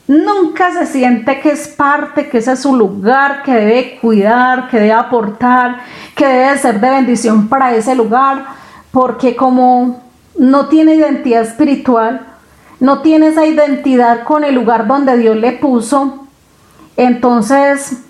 nunca 0.08 0.72
se 0.72 0.86
siente 0.86 1.40
que 1.40 1.52
es 1.52 1.68
parte, 1.68 2.30
que 2.30 2.38
ese 2.38 2.54
es 2.54 2.60
su 2.62 2.76
lugar, 2.76 3.42
que 3.44 3.54
debe 3.54 3.98
cuidar, 4.00 4.70
que 4.70 4.78
debe 4.78 4.94
aportar, 4.94 5.82
que 6.16 6.28
debe 6.28 6.58
ser 6.60 6.80
de 6.80 6.90
bendición 6.90 7.48
para 7.48 7.76
ese 7.76 7.96
lugar, 7.96 8.46
porque 8.92 9.36
como 9.36 10.04
no 10.38 10.68
tiene 10.68 10.96
identidad 10.96 11.42
espiritual, 11.42 12.28
no 12.80 13.02
tiene 13.02 13.28
esa 13.28 13.46
identidad 13.46 14.24
con 14.24 14.44
el 14.44 14.54
lugar 14.54 14.86
donde 14.86 15.18
Dios 15.18 15.36
le 15.38 15.54
puso, 15.54 16.28
entonces 16.98 18.05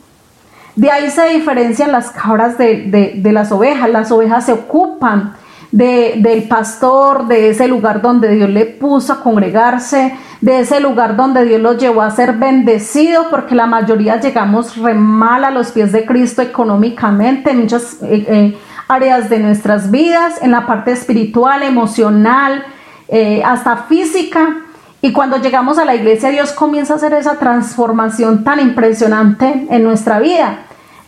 de 0.76 0.92
ahí 0.92 1.10
se 1.10 1.30
diferencian 1.30 1.92
las 1.92 2.12
cabras 2.12 2.58
de, 2.58 3.22
las 3.24 3.52
ovejas. 3.52 3.90
Las 3.90 4.12
ovejas 4.12 4.46
se 4.46 4.54
ocupan 4.54 5.34
del 5.72 6.44
pastor, 6.48 7.28
de 7.28 7.50
ese 7.50 7.68
lugar 7.68 8.02
donde 8.02 8.30
Dios 8.30 8.50
le 8.50 8.66
puso 8.66 9.14
a 9.14 9.22
congregarse, 9.22 10.16
de 10.42 10.60
ese 10.60 10.80
lugar 10.80 11.16
donde 11.16 11.46
Dios 11.46 11.62
lo 11.62 11.74
llevó 11.74 12.02
a 12.02 12.12
ser 12.12 12.34
bendecido, 12.34 13.30
porque 13.30 13.56
la 13.56 13.66
mayoría 13.66 14.20
llegamos 14.20 14.78
re 14.78 14.94
mal 14.94 15.44
a 15.44 15.52
los 15.52 15.72
pies 15.72 15.92
de 15.92 16.06
Cristo 16.06 16.42
económicamente 16.42 17.52
en 17.52 17.62
muchas 17.62 17.98
eh, 18.04 18.26
eh, 18.28 18.58
áreas 18.88 19.30
de 19.30 19.40
nuestras 19.40 19.92
vidas, 19.92 20.42
en 20.42 20.52
la 20.52 20.66
parte 20.66 20.92
espiritual, 20.92 21.64
emocional, 21.64 22.64
eh, 23.08 23.42
hasta 23.44 23.78
física. 23.78 24.65
Y 25.06 25.14
cuando 25.14 25.38
llegamos 25.38 25.78
a 25.78 25.86
la 25.86 25.94
iglesia, 25.94 26.30
Dios 26.30 26.52
comienza 26.52 26.94
a 26.94 26.96
hacer 26.96 27.14
esa 27.14 27.38
transformación 27.38 28.44
tan 28.44 28.60
impresionante 28.60 29.68
en 29.70 29.84
nuestra 29.84 30.18
vida. 30.18 30.62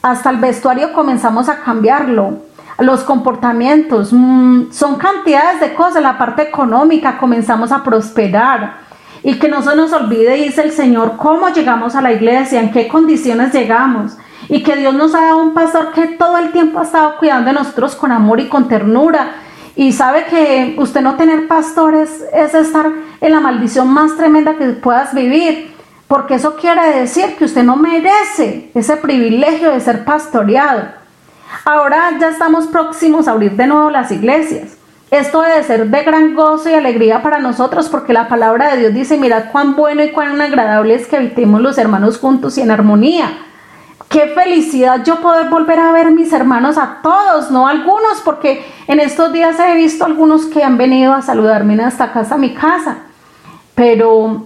Hasta 0.04 0.30
el 0.30 0.38
vestuario 0.38 0.94
comenzamos 0.94 1.50
a 1.50 1.64
cambiarlo. 1.64 2.44
Los 2.78 3.00
comportamientos, 3.04 4.10
mm, 4.14 4.70
son 4.70 4.98
cantidades 4.98 5.62
de 5.62 5.74
cosas. 5.74 6.04
La 6.04 6.20
parte 6.20 6.44
económica 6.44 7.18
comenzamos 7.18 7.72
a 7.72 7.84
prosperar. 7.84 8.82
Y 9.24 9.40
que 9.40 9.48
no 9.48 9.64
se 9.64 9.76
nos 9.76 9.92
olvide, 9.94 10.36
dice 10.36 10.62
el 10.62 10.74
Señor, 10.74 11.14
cómo 11.18 11.50
llegamos 11.50 11.96
a 11.96 12.02
la 12.04 12.12
iglesia, 12.12 12.60
en 12.60 12.72
qué 12.72 12.88
condiciones 12.88 13.52
llegamos. 13.52 14.16
Y 14.48 14.62
que 14.62 14.76
Dios 14.76 14.94
nos 14.94 15.16
ha 15.16 15.22
dado 15.22 15.40
un 15.40 15.56
pastor 15.56 15.92
que 15.94 16.06
todo 16.06 16.38
el 16.38 16.52
tiempo 16.52 16.78
ha 16.78 16.84
estado 16.84 17.18
cuidando 17.18 17.48
de 17.48 17.54
nosotros 17.54 17.96
con 17.96 18.12
amor 18.12 18.40
y 18.42 18.48
con 18.48 18.68
ternura 18.68 19.47
y 19.78 19.94
sabe 19.94 20.26
que 20.26 20.76
usted 20.80 21.02
no 21.02 21.16
tener 21.18 21.48
pastores 21.48 22.26
es 22.34 22.56
estar 22.56 22.92
en 23.22 23.32
la 23.32 23.40
maldición 23.40 23.88
más 23.88 24.18
tremenda 24.18 24.56
que 24.58 24.70
puedas 24.70 25.14
vivir, 25.14 25.72
porque 26.08 26.34
eso 26.34 26.56
quiere 26.56 27.00
decir 27.00 27.36
que 27.38 27.46
usted 27.46 27.64
no 27.64 27.76
merece 27.76 28.72
ese 28.74 28.98
privilegio 28.98 29.72
de 29.72 29.80
ser 29.80 30.04
pastoreado. 30.04 30.82
Ahora 31.64 32.18
ya 32.20 32.30
estamos 32.30 32.66
próximos 32.66 33.28
a 33.28 33.34
abrir 33.34 33.52
de 33.52 33.68
nuevo 33.68 33.92
las 33.92 34.12
iglesias. 34.12 34.78
Esto 35.12 35.44
debe 35.44 35.64
ser 35.64 35.88
de 35.88 36.04
gran 36.04 36.34
gozo 36.34 36.72
y 36.72 36.74
alegría 36.74 37.22
para 37.22 37.38
nosotros 37.38 37.88
porque 37.88 38.14
la 38.14 38.28
palabra 38.28 38.74
de 38.74 38.80
Dios 38.80 38.94
dice, 38.96 39.18
mirad 39.18 39.52
cuán 39.52 39.76
bueno 39.76 40.04
y 40.04 40.10
cuán 40.10 40.42
agradable 40.42 40.96
es 40.96 41.08
que 41.08 41.18
habitemos 41.18 41.62
los 41.62 41.78
hermanos 41.78 42.18
juntos 42.18 42.58
y 42.58 42.62
en 42.62 42.72
armonía. 42.72 43.47
Qué 44.10 44.28
felicidad 44.28 45.04
yo 45.04 45.20
poder 45.20 45.50
volver 45.50 45.80
a 45.80 45.92
ver 45.92 46.12
mis 46.12 46.32
hermanos 46.32 46.78
a 46.78 47.00
todos, 47.04 47.52
no 47.52 47.68
algunos, 47.68 48.22
porque 48.24 48.66
en 48.88 49.02
estos 49.02 49.34
días 49.34 49.60
he 49.60 49.76
visto 49.76 50.06
algunos 50.06 50.46
que 50.46 50.64
han 50.64 50.78
venido 50.78 51.14
a 51.14 51.22
saludarme 51.22 51.74
en 51.74 51.82
esta 51.82 52.14
casa, 52.14 52.36
a 52.36 52.38
mi 52.38 52.54
casa. 52.54 53.00
Pero, 53.76 54.46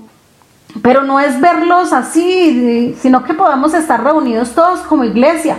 pero 0.82 1.04
no 1.04 1.20
es 1.20 1.40
verlos 1.40 1.94
así, 1.94 2.96
sino 3.00 3.24
que 3.24 3.36
podamos 3.36 3.76
estar 3.76 4.04
reunidos 4.04 4.56
todos 4.56 4.80
como 4.82 5.04
iglesia, 5.04 5.58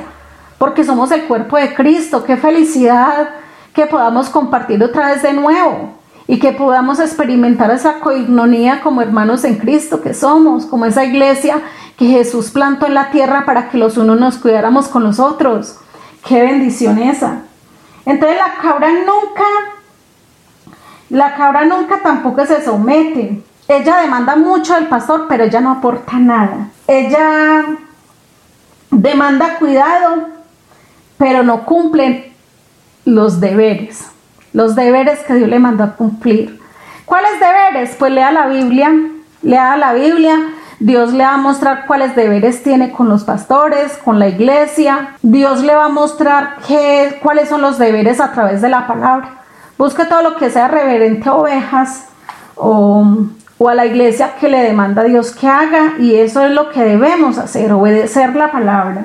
porque 0.58 0.82
somos 0.82 1.12
el 1.12 1.22
cuerpo 1.24 1.56
de 1.56 1.72
Cristo. 1.72 2.24
Qué 2.24 2.36
felicidad 2.36 3.28
que 3.72 3.86
podamos 3.86 4.28
compartir 4.30 4.82
otra 4.82 5.12
vez 5.12 5.22
de 5.22 5.32
nuevo 5.32 5.94
y 6.26 6.38
que 6.38 6.52
podamos 6.52 6.98
experimentar 6.98 7.70
esa 7.70 8.00
coinonía 8.00 8.80
como 8.80 9.00
hermanos 9.00 9.44
en 9.44 9.56
Cristo 9.58 10.00
que 10.00 10.12
somos, 10.12 10.66
como 10.66 10.86
esa 10.86 11.04
iglesia 11.04 11.62
que 11.96 12.06
Jesús 12.06 12.50
plantó 12.50 12.86
en 12.86 12.94
la 12.94 13.10
tierra 13.10 13.44
para 13.44 13.68
que 13.68 13.78
los 13.78 13.96
unos 13.96 14.18
nos 14.18 14.38
cuidáramos 14.38 14.88
con 14.88 15.02
los 15.02 15.18
otros. 15.20 15.78
Qué 16.26 16.40
bendición 16.40 16.98
esa. 16.98 17.42
Entonces 18.04 18.38
la 18.38 18.60
cabra 18.60 18.88
nunca, 18.90 19.44
la 21.10 21.36
cabra 21.36 21.64
nunca 21.64 21.98
tampoco 22.02 22.44
se 22.46 22.64
somete. 22.64 23.42
Ella 23.68 23.98
demanda 23.98 24.36
mucho 24.36 24.74
del 24.74 24.88
pastor, 24.88 25.26
pero 25.28 25.44
ella 25.44 25.60
no 25.60 25.70
aporta 25.70 26.18
nada. 26.18 26.68
Ella 26.86 27.64
demanda 28.90 29.56
cuidado, 29.58 30.28
pero 31.16 31.42
no 31.42 31.64
cumple 31.64 32.32
los 33.04 33.40
deberes. 33.40 34.06
Los 34.52 34.74
deberes 34.74 35.20
que 35.20 35.34
Dios 35.34 35.48
le 35.48 35.58
mandó 35.58 35.84
a 35.84 35.96
cumplir. 35.96 36.60
¿Cuáles 37.04 37.40
deberes? 37.40 37.96
Pues 37.98 38.12
lea 38.12 38.32
la 38.32 38.46
Biblia, 38.46 38.92
lea 39.42 39.76
la 39.76 39.92
Biblia, 39.92 40.38
Dios 40.82 41.12
le 41.12 41.22
va 41.22 41.34
a 41.34 41.38
mostrar 41.38 41.86
cuáles 41.86 42.16
deberes 42.16 42.64
tiene 42.64 42.90
con 42.90 43.08
los 43.08 43.22
pastores, 43.22 43.96
con 44.04 44.18
la 44.18 44.26
iglesia. 44.26 45.14
Dios 45.22 45.62
le 45.62 45.76
va 45.76 45.84
a 45.84 45.88
mostrar 45.88 46.56
qué, 46.66 47.20
cuáles 47.22 47.48
son 47.48 47.62
los 47.62 47.78
deberes 47.78 48.18
a 48.18 48.32
través 48.32 48.60
de 48.62 48.68
la 48.68 48.88
palabra. 48.88 49.42
Busque 49.78 50.04
todo 50.06 50.22
lo 50.22 50.34
que 50.34 50.50
sea 50.50 50.66
reverente 50.66 51.28
a 51.28 51.34
ovejas 51.34 52.06
o, 52.56 53.06
a 53.64 53.74
la 53.76 53.86
iglesia 53.86 54.34
que 54.40 54.48
le 54.48 54.58
demanda 54.58 55.02
a 55.02 55.04
Dios 55.04 55.30
que 55.30 55.46
haga 55.46 55.92
y 56.00 56.16
eso 56.16 56.42
es 56.44 56.50
lo 56.50 56.70
que 56.70 56.82
debemos 56.82 57.38
hacer, 57.38 57.70
obedecer 57.72 58.34
la 58.34 58.50
palabra. 58.50 59.04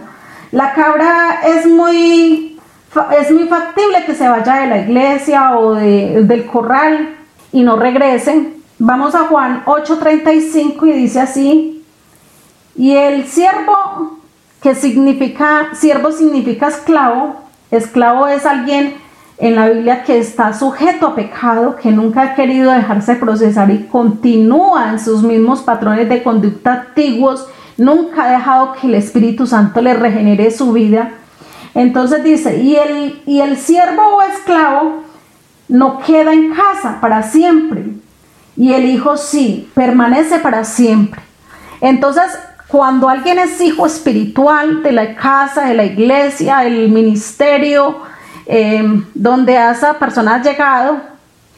La 0.51 0.73
cabra 0.73 1.41
es 1.45 1.67
muy, 1.67 2.59
es 3.19 3.29
muy 3.29 3.47
factible 3.47 4.03
que 4.03 4.15
se 4.15 4.27
vaya 4.27 4.55
de 4.61 4.67
la 4.67 4.79
iglesia 4.79 5.55
o 5.55 5.75
del 5.75 6.47
corral 6.47 7.17
y 7.51 7.61
no 7.61 7.75
regrese 7.75 8.56
Vamos 8.79 9.15
a 9.15 9.25
Juan 9.25 9.63
8:35 9.65 10.85
y 10.85 10.91
dice 10.91 11.19
así, 11.19 11.83
y 12.75 12.93
el 12.93 13.25
siervo, 13.25 14.19
que 14.61 14.75
significa, 14.75 15.69
siervo 15.73 16.11
significa 16.11 16.67
esclavo, 16.67 17.37
esclavo 17.71 18.27
es 18.27 18.45
alguien 18.45 18.93
en 19.39 19.55
la 19.55 19.67
Biblia 19.69 20.03
que 20.03 20.19
está 20.19 20.53
sujeto 20.53 21.07
a 21.07 21.15
pecado, 21.15 21.75
que 21.75 21.89
nunca 21.89 22.21
ha 22.21 22.35
querido 22.35 22.71
dejarse 22.71 23.15
procesar 23.15 23.71
y 23.71 23.85
continúa 23.85 24.91
en 24.91 24.99
sus 24.99 25.23
mismos 25.23 25.61
patrones 25.61 26.07
de 26.07 26.21
conducta 26.21 26.85
antiguos, 26.87 27.47
nunca 27.77 28.25
ha 28.25 28.31
dejado 28.31 28.73
que 28.73 28.85
el 28.85 28.93
Espíritu 28.93 29.47
Santo 29.47 29.81
le 29.81 29.95
regenere 29.95 30.51
su 30.51 30.71
vida. 30.71 31.13
Entonces 31.73 32.23
dice, 32.23 32.57
y 32.61 32.75
el, 32.75 33.23
y 33.25 33.39
el 33.39 33.57
siervo 33.57 34.17
o 34.17 34.21
esclavo 34.21 35.03
no 35.67 35.97
queda 35.99 36.31
en 36.31 36.53
casa 36.53 36.99
para 37.01 37.23
siempre, 37.23 37.96
y 38.57 38.73
el 38.73 38.85
hijo 38.85 39.15
sí, 39.15 39.69
permanece 39.75 40.39
para 40.39 40.63
siempre. 40.63 41.21
Entonces, 41.79 42.37
cuando 42.67 43.07
alguien 43.07 43.39
es 43.39 43.61
hijo 43.61 43.85
espiritual 43.85 44.83
de 44.83 44.91
la 44.91 45.15
casa, 45.15 45.65
de 45.65 45.75
la 45.75 45.85
iglesia, 45.85 46.57
del 46.57 46.89
ministerio, 46.89 48.01
eh, 48.47 48.83
donde 49.13 49.55
esa 49.55 49.93
persona 49.93 50.35
ha 50.35 50.41
llegado, 50.41 50.99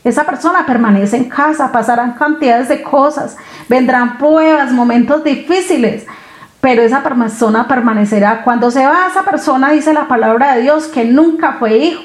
esa 0.04 0.26
persona 0.26 0.66
permanece 0.66 1.18
en 1.18 1.30
casa, 1.30 1.72
pasarán 1.72 2.14
cantidades 2.14 2.70
de 2.70 2.84
cosas, 2.84 3.38
vendrán 3.68 4.18
pruebas, 4.18 4.72
momentos 4.72 5.24
difíciles, 5.24 6.06
pero 6.62 6.82
esa 6.82 7.02
persona 7.02 7.68
permanecerá. 7.68 8.44
Cuando 8.44 8.70
se 8.72 8.86
va 8.86 9.08
esa 9.10 9.24
persona, 9.24 9.72
dice 9.72 9.94
la 9.94 10.08
palabra 10.08 10.56
de 10.56 10.64
Dios, 10.64 10.88
que 10.88 11.06
nunca 11.06 11.54
fue 11.54 11.78
hijo. 11.78 12.04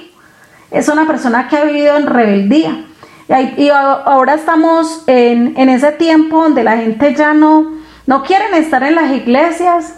Es 0.70 0.88
una 0.88 1.06
persona 1.06 1.48
que 1.48 1.56
ha 1.56 1.64
vivido 1.64 1.96
en 1.96 2.06
rebeldía. 2.06 2.84
Y 3.28 3.70
ahora 3.70 4.34
estamos 4.34 5.02
en, 5.06 5.56
ese 5.68 5.92
tiempo 5.92 6.42
donde 6.42 6.62
la 6.62 6.76
gente 6.76 7.14
ya 7.14 7.32
no, 7.32 7.72
no 8.06 8.22
quieren 8.22 8.52
estar 8.54 8.82
en 8.82 8.94
las 8.94 9.10
iglesias 9.12 9.94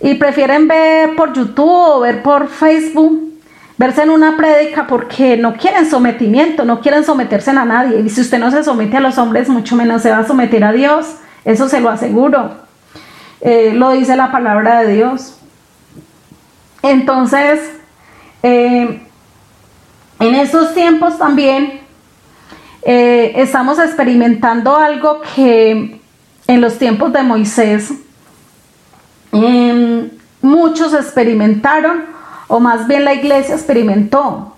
y 0.00 0.14
prefieren 0.14 0.68
ver 0.68 1.16
por 1.16 1.32
YouTube 1.32 1.70
o 1.70 2.00
ver 2.00 2.22
por 2.22 2.48
Facebook, 2.48 3.32
verse 3.78 4.02
en 4.02 4.10
una 4.10 4.36
prédica 4.36 4.86
porque 4.86 5.38
no 5.38 5.54
quieren 5.56 5.88
sometimiento, 5.88 6.66
no 6.66 6.82
quieren 6.82 7.02
someterse 7.02 7.50
a 7.50 7.64
nadie. 7.64 8.00
Y 8.00 8.10
si 8.10 8.20
usted 8.20 8.38
no 8.38 8.50
se 8.50 8.62
somete 8.62 8.98
a 8.98 9.00
los 9.00 9.16
hombres, 9.16 9.48
mucho 9.48 9.74
menos 9.74 10.02
se 10.02 10.10
va 10.10 10.18
a 10.18 10.26
someter 10.26 10.62
a 10.62 10.72
Dios. 10.72 11.16
Eso 11.46 11.70
se 11.70 11.80
lo 11.80 11.88
aseguro. 11.88 12.50
Eh, 13.40 13.72
lo 13.74 13.92
dice 13.92 14.16
la 14.16 14.30
palabra 14.30 14.82
de 14.82 14.94
Dios. 14.94 15.38
Entonces, 16.82 17.58
eh, 18.42 19.02
en 20.20 20.34
esos 20.34 20.74
tiempos 20.74 21.18
también 21.18 21.85
eh, 22.88 23.32
estamos 23.42 23.80
experimentando 23.80 24.76
algo 24.76 25.20
que 25.34 26.00
en 26.46 26.60
los 26.60 26.78
tiempos 26.78 27.12
de 27.12 27.24
Moisés 27.24 27.92
em, 29.32 30.08
muchos 30.40 30.94
experimentaron, 30.94 32.04
o 32.46 32.60
más 32.60 32.86
bien 32.86 33.04
la 33.04 33.12
iglesia 33.12 33.56
experimentó. 33.56 34.54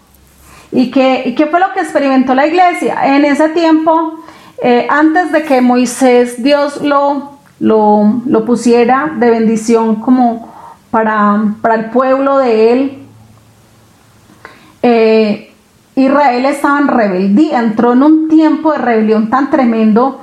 ¿Y 0.70 0.90
qué, 0.90 1.32
qué 1.38 1.46
fue 1.46 1.58
lo 1.58 1.72
que 1.72 1.80
experimentó 1.80 2.34
la 2.34 2.46
iglesia? 2.46 3.16
En 3.16 3.24
ese 3.24 3.48
tiempo, 3.48 4.22
eh, 4.62 4.86
antes 4.90 5.32
de 5.32 5.44
que 5.44 5.62
Moisés 5.62 6.42
Dios 6.42 6.82
lo, 6.82 7.38
lo, 7.60 8.44
pusiera 8.44 9.10
de 9.16 9.30
bendición 9.30 9.96
como 10.02 10.52
para, 10.90 11.54
para 11.62 11.76
el 11.76 11.86
pueblo 11.86 12.36
de 12.36 12.72
él, 12.72 12.98
Israel 15.98 16.44
estaba 16.44 16.78
en 16.78 16.88
rebeldía, 16.88 17.58
entró 17.58 17.92
en 17.92 18.04
un 18.04 18.28
tiempo 18.28 18.72
de 18.72 18.78
rebelión 18.78 19.30
tan 19.30 19.50
tremendo 19.50 20.20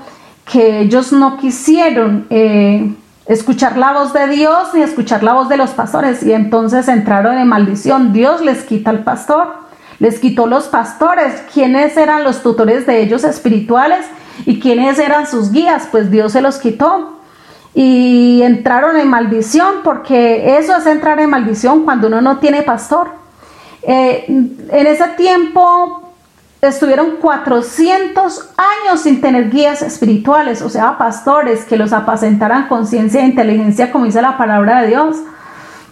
que 0.50 0.80
ellos 0.80 1.12
no 1.12 1.36
quisieron 1.38 2.28
eh, 2.30 2.94
escuchar 3.26 3.78
la 3.78 3.92
voz 3.92 4.14
de 4.14 4.28
Dios 4.28 4.70
ni 4.74 4.82
escuchar 4.82 5.22
la 5.22 5.34
voz 5.34 5.50
de 5.50 5.58
los 5.58 5.72
pastores. 5.72 6.24
Y 6.24 6.32
entonces 6.32 6.88
entraron 6.88 7.38
en 7.38 7.50
maldición. 7.50 8.14
Dios 8.14 8.40
les 8.42 8.64
quita 8.64 8.90
al 8.92 9.04
pastor, 9.04 9.48
les 10.00 10.20
quitó 10.20 10.48
los 10.48 10.66
pastores, 10.70 11.44
quiénes 11.54 11.98
eran 11.98 12.24
los 12.24 12.42
tutores 12.42 12.86
de 12.86 13.02
ellos 13.02 13.26
espirituales 13.26 14.06
y 14.46 14.62
quiénes 14.62 14.98
eran 14.98 15.28
sus 15.28 15.52
guías, 15.52 15.90
pues 15.92 16.10
Dios 16.10 16.32
se 16.32 16.42
los 16.42 16.58
quitó. 16.58 17.20
Y 17.74 18.42
entraron 18.44 18.96
en 18.96 19.10
maldición, 19.10 19.82
porque 19.84 20.58
eso 20.58 20.78
es 20.78 20.86
entrar 20.86 21.20
en 21.20 21.30
maldición 21.30 21.84
cuando 21.84 22.08
uno 22.08 22.22
no 22.22 22.38
tiene 22.38 22.64
pastor. 22.64 23.25
Eh, 23.88 24.26
en 24.28 24.88
ese 24.88 25.08
tiempo 25.10 26.14
estuvieron 26.62 27.18
400 27.22 28.50
años 28.58 29.02
sin 29.02 29.22
tener 29.22 29.50
guías 29.50 29.82
espirituales, 29.82 30.62
o 30.62 30.70
sea, 30.70 30.98
pastores 30.98 31.66
que 31.66 31.78
los 31.78 31.94
apacentaran 31.94 32.68
con 32.68 32.88
ciencia 32.88 33.22
e 33.22 33.26
inteligencia, 33.26 33.92
como 33.92 34.06
dice 34.06 34.22
la 34.22 34.38
palabra 34.38 34.82
de 34.82 34.88
Dios. 34.88 35.18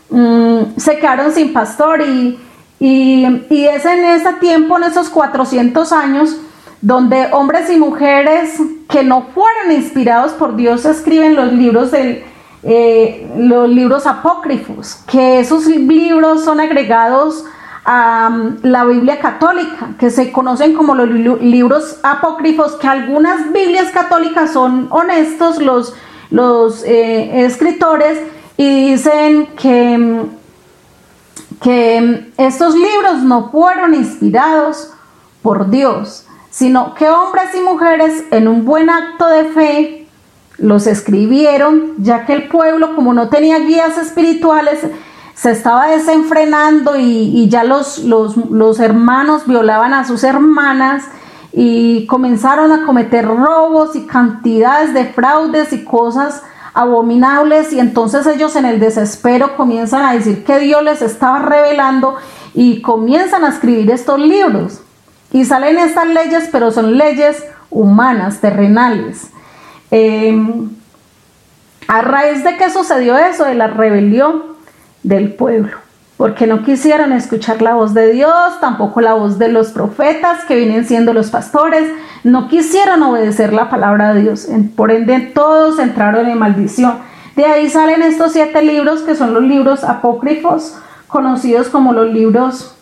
Mm, 0.09 0.77
se 0.77 0.97
quedaron 0.97 1.31
sin 1.31 1.53
pastor 1.53 2.01
y, 2.01 2.39
y, 2.79 3.45
y 3.49 3.65
es 3.65 3.85
en 3.85 4.03
ese 4.05 4.33
tiempo, 4.33 4.77
en 4.77 4.83
esos 4.83 5.09
400 5.09 5.91
años, 5.91 6.37
donde 6.81 7.29
hombres 7.31 7.69
y 7.69 7.77
mujeres 7.77 8.57
que 8.89 9.03
no 9.03 9.27
fueron 9.33 9.71
inspirados 9.71 10.33
por 10.33 10.55
Dios 10.55 10.85
escriben 10.85 11.35
los 11.35 11.53
libros 11.53 11.91
de 11.91 12.25
eh, 12.65 13.29
los 13.37 13.69
libros 13.69 14.07
apócrifos, 14.07 14.95
que 15.07 15.39
esos 15.39 15.65
libros 15.65 16.45
son 16.45 16.61
agregados 16.61 17.43
a 17.85 18.29
um, 18.31 18.57
la 18.63 18.85
Biblia 18.85 19.19
católica, 19.19 19.89
que 19.99 20.09
se 20.09 20.31
conocen 20.31 20.73
como 20.73 20.95
los 20.95 21.09
libros 21.41 21.99
apócrifos, 22.03 22.73
que 22.73 22.87
algunas 22.87 23.51
Biblias 23.51 23.91
católicas 23.91 24.53
son 24.53 24.87
honestos 24.89 25.61
los, 25.61 25.93
los 26.29 26.83
eh, 26.83 27.45
escritores 27.45 28.19
y 28.55 28.91
dicen 28.91 29.47
que, 29.57 30.25
que 31.61 32.31
estos 32.37 32.75
libros 32.75 33.23
no 33.23 33.49
fueron 33.51 33.93
inspirados 33.93 34.93
por 35.41 35.69
Dios 35.69 36.25
sino 36.53 36.93
que 36.93 37.09
hombres 37.09 37.49
y 37.55 37.61
mujeres 37.61 38.25
en 38.29 38.47
un 38.47 38.63
buen 38.63 38.87
acto 38.91 39.27
de 39.27 39.45
fe 39.45 40.07
los 40.59 40.85
escribieron, 40.85 41.95
ya 41.97 42.27
que 42.27 42.33
el 42.33 42.47
pueblo, 42.47 42.95
como 42.95 43.11
no 43.11 43.29
tenía 43.29 43.57
guías 43.57 43.97
espirituales, 43.97 44.81
se 45.35 45.51
estaba 45.51 45.87
desenfrenando 45.87 46.95
y, 46.97 47.47
ya 47.49 47.63
los, 47.63 47.99
los, 47.99 48.79
hermanos 48.79 49.47
violaban 49.47 49.93
a 49.93 50.05
sus 50.05 50.23
hermanas 50.23 51.05
y 51.51 52.05
comenzaron 52.05 52.71
a 52.71 52.85
cometer 52.85 53.25
robos 53.25 53.95
y 53.95 54.05
cantidades 54.05 54.93
de 54.93 55.05
fraudes 55.05 55.73
y 55.73 55.83
cosas 55.83 56.43
abominables 56.73 57.73
y 57.73 57.79
entonces 57.79 58.25
ellos 58.25 58.55
en 58.55 58.65
el 58.65 58.79
desespero 58.79 59.55
comienzan 59.55 60.05
a 60.05 60.13
decir 60.13 60.43
que 60.43 60.59
Dios 60.59 60.83
les 60.83 61.01
estaba 61.01 61.39
revelando 61.39 62.15
y 62.53 62.81
comienzan 62.81 63.43
a 63.43 63.49
escribir 63.49 63.89
estos 63.91 64.19
libros. 64.19 64.81
Y 65.31 65.45
salen 65.45 65.79
estas 65.79 66.07
leyes, 66.07 66.49
pero 66.51 66.71
son 66.71 66.95
leyes 66.95 67.43
humanas, 67.71 68.39
terrenales. 68.39 69.31
Em, 69.89 70.69
a 71.87 72.01
raíz 72.01 72.43
de 72.43 72.55
qué 72.57 72.69
sucedió 72.69 73.17
eso, 73.17 73.45
de 73.45 73.55
la 73.55 73.67
rebelión 73.67 74.52
del 75.03 75.33
pueblo, 75.33 75.77
porque 76.17 76.47
no 76.47 76.63
quisieron 76.63 77.11
escuchar 77.11 77.61
la 77.61 77.75
voz 77.75 77.93
de 77.93 78.11
Dios, 78.11 78.59
tampoco 78.59 79.01
la 79.01 79.13
voz 79.13 79.37
de 79.37 79.49
los 79.49 79.69
profetas 79.69 80.45
que 80.45 80.55
vienen 80.55 80.85
siendo 80.85 81.13
los 81.13 81.29
pastores, 81.29 81.89
no 82.23 82.47
quisieron 82.47 83.03
obedecer 83.03 83.53
la 83.53 83.69
palabra 83.69 84.13
de 84.13 84.21
Dios, 84.21 84.47
por 84.75 84.91
ende 84.91 85.19
todos 85.19 85.79
entraron 85.79 86.27
en 86.27 86.39
maldición. 86.39 86.99
De 87.35 87.45
ahí 87.45 87.69
salen 87.69 88.03
estos 88.03 88.31
siete 88.33 88.61
libros 88.61 89.01
que 89.01 89.15
son 89.15 89.33
los 89.33 89.43
libros 89.43 89.83
apócrifos, 89.83 90.77
conocidos 91.07 91.67
como 91.67 91.93
los 91.93 92.11
libros 92.11 92.75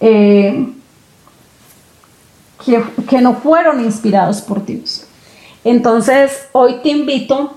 eh, 0.00 0.66
que, 3.08 3.20
no 3.20 3.34
fueron 3.34 3.82
inspirados 3.82 4.40
por 4.42 4.64
Dios. 4.64 5.06
Entonces, 5.64 6.48
hoy 6.52 6.76
te 6.82 6.90
invito 6.90 7.54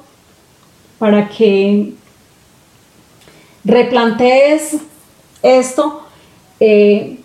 para 0.97 1.29
que 1.29 1.93
replantees 3.67 4.77
esto. 5.43 6.01
Eh, 6.59 7.19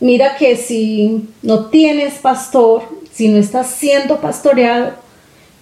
mira 0.00 0.36
que 0.36 0.56
si 0.56 1.28
no 1.42 1.66
tienes 1.66 2.14
pastor, 2.14 2.82
si 3.12 3.28
no 3.28 3.38
estás 3.38 3.68
siendo 3.68 4.20
pastoreado, 4.20 4.92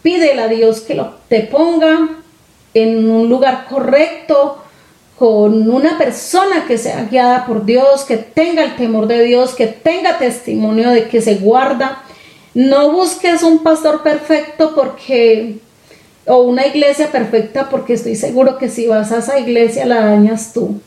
pídele 0.03 0.43
a 0.43 0.49
Dios 0.49 0.81
que 0.81 0.95
lo, 0.95 1.15
te 1.29 1.41
ponga 1.41 2.09
en 2.75 3.11
un 3.11 3.29
lugar 3.29 3.67
correcto, 3.69 4.63
con 5.19 5.71
una 5.71 5.97
persona 5.97 6.67
que 6.69 6.77
sea 6.77 7.05
guiada 7.05 7.47
por 7.47 7.65
Dios, 7.65 8.05
que 8.05 8.19
tenga 8.19 8.63
el 8.63 8.77
temor 8.77 9.07
de 9.07 9.25
Dios, 9.25 9.55
que 9.55 9.67
tenga 9.67 10.19
testimonio 10.19 10.91
de 10.91 11.09
que 11.09 11.23
se 11.23 11.37
guarda. 11.37 12.03
No 12.53 12.93
busques 12.93 13.43
un 13.43 13.63
pastor 13.63 14.03
perfecto 14.03 14.75
porque 14.75 15.57
o 16.27 16.43
una 16.43 16.67
iglesia 16.67 17.11
perfecta 17.11 17.69
porque 17.69 17.95
estoy 17.95 18.17
seguro 18.17 18.59
que 18.59 18.69
si 18.69 18.87
vas 18.87 19.13
a 19.13 19.19
esa 19.19 19.39
iglesia 19.39 19.87
la 19.87 20.07
dañas 20.07 20.53
tú. 20.53 20.81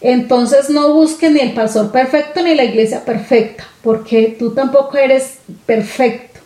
Entonces 0.00 0.68
no 0.70 0.92
busques 0.94 1.30
ni 1.30 1.40
el 1.40 1.52
pastor 1.52 1.92
perfecto 1.92 2.42
ni 2.42 2.54
la 2.54 2.64
iglesia 2.64 3.04
perfecta 3.04 3.64
porque 3.82 4.36
tú 4.38 4.52
tampoco 4.52 4.96
eres 4.96 5.38
perfecto. 5.66 6.40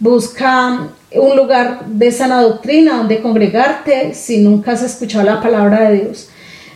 Busca 0.00 0.88
un 1.12 1.36
lugar 1.36 1.86
de 1.86 2.12
sana 2.12 2.42
doctrina 2.42 2.98
donde 2.98 3.20
congregarte 3.20 4.14
si 4.14 4.38
nunca 4.38 4.72
has 4.72 4.82
escuchado 4.82 5.24
la 5.24 5.40
palabra 5.40 5.90
de 5.90 6.02
Dios. 6.02 6.28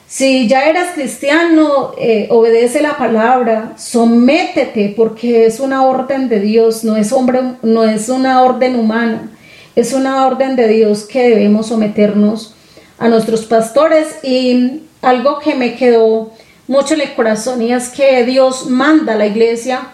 Si 0.07 0.47
ya 0.47 0.69
eras 0.69 0.91
cristiano, 0.95 1.93
eh, 1.97 2.27
obedece 2.31 2.83
la 2.83 2.99
palabra, 2.99 3.73
sométete 3.79 4.93
porque 4.95 5.47
es 5.47 5.59
una 5.59 5.87
orden 5.87 6.29
de 6.29 6.39
Dios, 6.39 6.85
no 6.85 6.97
es, 6.97 7.13
hombre, 7.13 7.41
no 7.63 7.85
es 7.85 8.11
una 8.11 8.43
orden 8.43 8.77
humana, 8.77 9.31
es 9.77 9.93
una 9.93 10.27
orden 10.27 10.57
de 10.57 10.69
Dios 10.69 11.05
que 11.05 11.29
debemos 11.29 11.69
someternos 11.69 12.55
a 12.99 13.09
nuestros 13.09 13.45
pastores. 13.47 14.17
Y 14.23 14.83
algo 15.01 15.39
que 15.39 15.55
me 15.55 15.75
quedó 15.77 16.33
mucho 16.69 16.95
en 16.95 17.03
el 17.03 17.15
corazón 17.15 17.61
y 17.63 17.73
es 17.73 17.89
que 17.89 18.25
Dios 18.25 18.67
manda 18.67 19.15
a 19.15 19.17
la 19.17 19.27
iglesia 19.27 19.93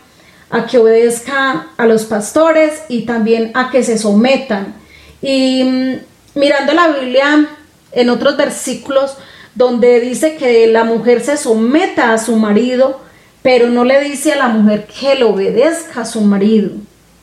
a 0.50 0.66
que 0.66 0.78
obedezca 0.78 1.68
a 1.76 1.86
los 1.86 2.04
pastores 2.04 2.82
y 2.88 3.02
también 3.02 3.50
a 3.54 3.70
que 3.70 3.82
se 3.82 3.98
sometan. 3.98 4.74
Y 5.20 5.64
mm, 5.64 6.38
mirando 6.38 6.72
la 6.72 6.88
Biblia 6.88 7.48
en 7.92 8.10
otros 8.10 8.36
versículos, 8.36 9.16
donde 9.54 10.00
dice 10.00 10.36
que 10.36 10.66
la 10.68 10.84
mujer 10.84 11.22
se 11.22 11.36
someta 11.36 12.12
a 12.12 12.18
su 12.18 12.36
marido, 12.36 13.00
pero 13.42 13.68
no 13.68 13.84
le 13.84 14.00
dice 14.04 14.32
a 14.32 14.36
la 14.36 14.48
mujer 14.48 14.86
que 14.86 15.16
le 15.16 15.24
obedezca 15.24 16.02
a 16.02 16.04
su 16.04 16.20
marido. 16.20 16.70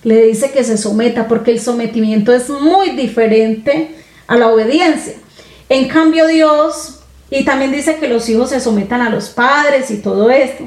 Le 0.06 0.28
dice 0.28 0.52
que 0.52 0.64
se 0.64 0.78
someta 0.78 1.28
porque 1.28 1.52
el 1.52 1.60
sometimiento 1.60 2.32
es 2.32 2.50
muy 2.50 2.92
diferente 2.92 3.90
a 4.28 4.38
la 4.38 4.48
obediencia. 4.48 5.16
En 5.68 5.90
cambio 5.90 6.28
Dios, 6.28 7.00
y 7.30 7.44
también 7.44 7.74
dice 7.74 7.98
que 7.98 8.08
los 8.08 8.30
hijos 8.30 8.52
se 8.52 8.62
sometan 8.62 9.02
a 9.02 9.10
los 9.10 9.28
padres 9.28 9.92
y 9.92 9.98
todo 9.98 10.30
esto. 10.30 10.64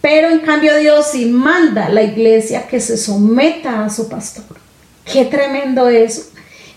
Pero 0.00 0.28
en 0.28 0.38
cambio 0.40 0.76
Dios 0.76 1.08
sí 1.10 1.26
manda 1.26 1.86
a 1.86 1.90
la 1.90 2.04
iglesia 2.04 2.68
que 2.68 2.80
se 2.80 2.96
someta 2.96 3.84
a 3.84 3.90
su 3.90 4.08
pastor. 4.08 4.44
Qué 5.04 5.24
tremendo 5.24 5.88
eso. 5.88 6.26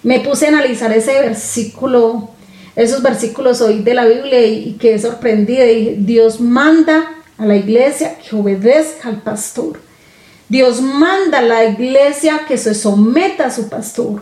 Me 0.02 0.22
puse 0.22 0.46
a 0.48 0.50
analizar 0.50 0.92
ese 0.92 1.20
versículo 1.22 2.32
esos 2.76 3.02
versículos 3.02 3.62
hoy 3.62 3.80
de 3.80 3.94
la 3.94 4.06
Biblia 4.06 4.46
y, 4.46 4.74
que 4.74 4.90
quedé 4.90 5.00
sorprendida. 5.00 5.66
Y 5.66 5.96
Dios 6.00 6.40
manda 6.40 7.16
a 7.38 7.46
la 7.46 7.56
iglesia 7.56 8.18
que 8.18 8.36
obedezca 8.36 9.10
al 9.10 9.22
pastor. 9.22 9.80
Dios 10.52 10.82
manda 10.82 11.38
a 11.38 11.42
la 11.42 11.64
iglesia 11.64 12.42
que 12.46 12.58
se 12.58 12.76
someta 12.76 13.46
a 13.46 13.52
su 13.52 13.70
pastor. 13.70 14.22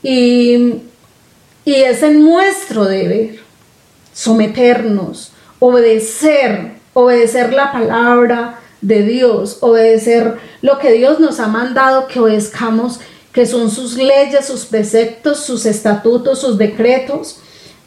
Y, 0.00 0.82
y 1.64 1.74
es 1.74 2.00
en 2.04 2.24
nuestro 2.24 2.84
deber 2.84 3.40
someternos, 4.12 5.32
obedecer, 5.58 6.74
obedecer 6.94 7.52
la 7.52 7.72
palabra 7.72 8.60
de 8.80 9.02
Dios, 9.02 9.58
obedecer 9.62 10.38
lo 10.62 10.78
que 10.78 10.92
Dios 10.92 11.18
nos 11.18 11.40
ha 11.40 11.48
mandado 11.48 12.06
que 12.06 12.20
obedezcamos 12.20 13.00
que 13.32 13.46
son 13.46 13.68
sus 13.68 13.96
leyes, 13.96 14.46
sus 14.46 14.66
preceptos, 14.66 15.44
sus 15.44 15.66
estatutos, 15.66 16.40
sus 16.40 16.56
decretos. 16.56 17.40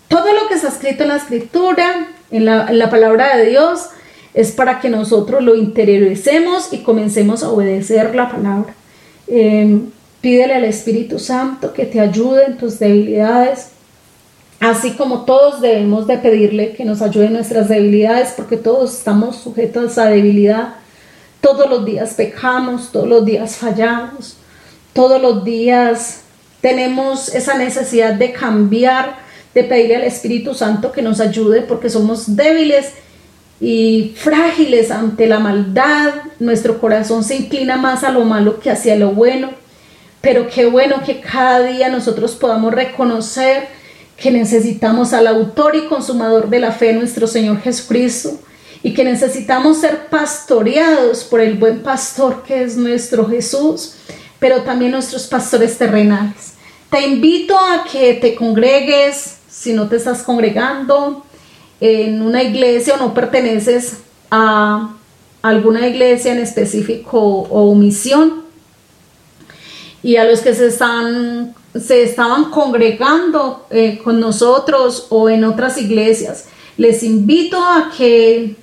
Todo 0.09 0.33
lo 0.33 0.49
que 0.49 0.55
está 0.55 0.67
escrito 0.67 1.03
en 1.03 1.09
la 1.09 1.15
escritura, 1.15 2.09
en 2.31 2.43
la, 2.43 2.89
palabra 2.89 3.37
de 3.37 3.45
Dios, 3.45 3.85
es 4.33 4.51
para 4.51 4.79
que 4.79 4.89
nosotros 4.89 5.43
lo 5.43 5.55
interioricemos 5.55 6.71
y 6.71 6.79
comencemos 6.79 7.43
a 7.43 7.49
obedecer 7.49 8.15
la 8.15 8.29
palabra. 8.29 8.73
Em, 9.27 9.89
pídele 10.21 10.55
al 10.55 10.65
Espíritu 10.65 11.19
Santo 11.19 11.73
que 11.73 11.85
te 11.85 11.99
ayude 11.99 12.45
en 12.45 12.57
tus 12.57 12.79
debilidades, 12.79 13.69
así 14.59 14.91
como 14.93 15.25
todos 15.25 15.61
debemos 15.61 16.07
de 16.07 16.17
pedirle 16.17 16.73
que 16.73 16.85
nos 16.85 17.01
ayude 17.01 17.25
en 17.25 17.33
nuestras 17.33 17.69
debilidades, 17.69 18.33
porque 18.35 18.57
todos 18.57 18.93
estamos 18.93 19.37
sujetos 19.37 19.97
a 19.97 20.05
debilidad. 20.05 20.75
Todos 21.41 21.69
los 21.69 21.85
días 21.85 22.13
pecamos, 22.15 22.91
todos 22.91 23.07
los 23.07 23.25
días 23.25 23.55
fallamos. 23.55 24.35
todos 24.91 25.21
los 25.21 25.45
días 25.45 26.21
tenemos 26.61 27.33
esa 27.33 27.57
necesidad 27.57 28.15
de 28.15 28.33
cambiar, 28.33 29.17
de 29.53 29.63
pedirle 29.63 29.95
al 29.97 30.03
Espíritu 30.03 30.53
Santo 30.53 30.91
que 30.91 31.01
nos 31.01 31.21
ayude 31.21 31.61
porque 31.61 31.89
somos 31.89 32.35
débiles 32.35 32.93
y 33.61 34.13
frágiles 34.15 34.91
ante 34.91 35.27
la 35.27 35.39
maldad. 35.39 36.13
Nuestro 36.39 36.79
corazón 36.79 37.23
se 37.23 37.35
inclina 37.35 37.77
más 37.77 38.03
a 38.03 38.11
lo 38.11 38.23
malo 38.25 38.59
que 38.59 38.71
hacia 38.71 38.95
lo 38.95 39.11
bueno. 39.11 39.51
Pero 40.21 40.47
qué 40.47 40.65
bueno 40.65 41.01
que 41.05 41.21
cada 41.21 41.63
día 41.63 41.89
nosotros 41.89 42.35
podamos 42.35 42.73
reconocer 42.73 43.67
que 44.17 44.31
necesitamos 44.31 45.13
al 45.13 45.27
autor 45.27 45.75
y 45.75 45.87
consumador 45.87 46.49
de 46.49 46.59
la 46.59 46.73
fe, 46.73 46.91
nuestro 46.91 47.25
Señor 47.25 47.61
Jesucristo, 47.61 48.37
y 48.83 48.93
que 48.93 49.05
necesitamos 49.05 49.77
ser 49.77 50.07
pastoreados 50.07 51.23
por 51.23 51.39
el 51.39 51.55
buen 51.55 51.81
pastor 51.81 52.43
que 52.43 52.63
es 52.63 52.75
nuestro 52.75 53.27
Jesús, 53.29 53.95
pero 54.39 54.63
también 54.63 54.91
nuestros 54.91 55.27
pastores 55.27 55.77
terrenales. 55.77 56.53
Te 56.89 57.05
invito 57.05 57.57
a 57.57 57.85
que 57.89 58.15
te 58.15 58.35
congregues, 58.35 59.37
si 59.49 59.73
no 59.73 59.87
te 59.87 59.97
estás 59.97 60.23
congregando 60.23 61.25
en 61.81 62.21
una 62.21 62.43
iglesia 62.43 62.95
o 62.95 62.97
no 62.97 63.13
perteneces 63.13 63.97
a 64.31 64.95
alguna 65.41 65.87
iglesia 65.87 66.33
en 66.33 66.39
específico 66.39 67.19
o 67.19 67.73
misión, 67.75 68.43
y 70.01 70.15
a 70.15 70.25
los 70.25 70.39
que 70.39 70.55
se 70.55 70.67
están 70.67 71.55
se 71.79 72.03
estaban 72.03 72.45
congregando 72.45 73.67
eh, 73.69 73.99
con 74.03 74.19
nosotros 74.19 75.07
o 75.09 75.29
en 75.29 75.43
otras 75.43 75.77
iglesias, 75.77 76.45
les 76.77 77.03
invito 77.03 77.57
a 77.57 77.91
que 77.95 78.55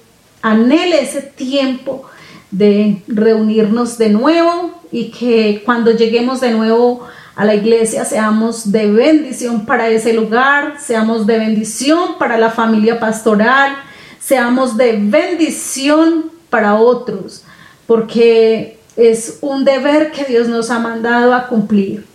anhele 0.43 1.03
ese 1.03 1.23
tiempo 1.23 2.05
de 2.51 3.03
reunirnos 3.07 3.99
de 3.99 4.09
nuevo 4.09 4.73
y 4.91 5.11
que 5.11 5.63
cuando 5.65 5.93
lleguemos 5.93 6.41
de 6.41 6.51
nuevo 6.51 7.07
a 7.37 7.45
la 7.45 7.55
iglesia 7.55 8.07
seamos 8.07 8.73
de 8.73 8.91
bendición 8.91 9.67
para 9.67 9.89
ese 9.89 10.15
lugar, 10.15 10.79
seamos 10.81 11.27
de 11.27 11.39
bendición 11.39 12.17
para 12.19 12.39
la 12.39 12.51
familia 12.51 12.99
pastoral, 12.99 13.77
seamos 14.19 14.79
de 14.79 14.99
bendición 14.99 16.31
para 16.49 16.77
otros, 16.77 17.45
porque 17.87 18.79
es 18.97 19.39
un 19.43 19.67
deber 19.67 20.13
que 20.13 20.25
Dios 20.25 20.49
nos 20.49 20.71
ha 20.71 20.79
mandado 20.79 21.35
a 21.35 21.47
cumplir. 21.47 22.07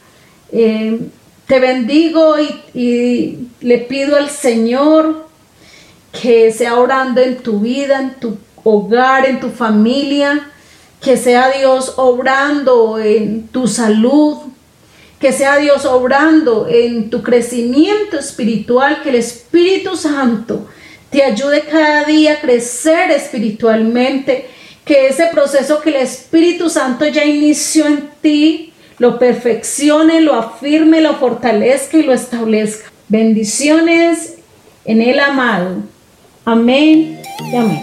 Eh, 0.52 1.00
te 1.46 1.60
bendigo 1.60 2.40
y, 2.40 2.60
y 2.74 3.48
le 3.62 3.78
pido 3.78 4.18
al 4.18 4.32
Señor 4.32 5.28
que 6.20 6.52
sea 6.52 6.80
orando 6.80 7.22
en 7.22 7.38
tu 7.38 7.60
vida, 7.60 8.02
en 8.02 8.16
tu 8.16 8.38
hogar, 8.64 9.28
en 9.28 9.40
tu 9.40 9.50
familia, 9.50 10.50
que 11.00 11.16
sea 11.16 11.52
Dios 11.52 11.94
obrando 11.98 12.98
en 12.98 13.48
tu 13.50 13.68
salud, 13.68 14.51
que 15.22 15.32
sea 15.32 15.58
Dios 15.58 15.86
obrando 15.86 16.68
en 16.68 17.12
tu 17.12 17.22
crecimiento 17.22 18.18
espiritual, 18.18 19.04
que 19.04 19.10
el 19.10 19.16
Espíritu 19.16 19.96
Santo 19.96 20.68
te 21.12 21.24
ayude 21.24 21.62
cada 21.62 22.06
día 22.06 22.34
a 22.34 22.42
crecer 22.42 23.12
espiritualmente, 23.12 24.48
que 24.84 25.08
ese 25.08 25.28
proceso 25.28 25.80
que 25.80 25.92
el 25.92 25.98
Espíritu 25.98 26.72
Santo 26.72 27.08
ya 27.08 27.24
inició 27.24 27.86
en 27.86 28.10
ti, 28.22 28.74
lo 28.98 29.20
perfeccione, 29.20 30.22
lo 30.22 30.34
afirme, 30.34 31.02
lo 31.02 31.16
fortalezca 31.16 31.98
y 31.98 32.04
lo 32.04 32.14
establezca. 32.14 32.92
Bendiciones 33.08 34.38
en 34.86 35.04
el 35.04 35.20
amado. 35.20 35.84
Amén 36.46 37.22
y 37.52 37.56
amén. 37.56 37.82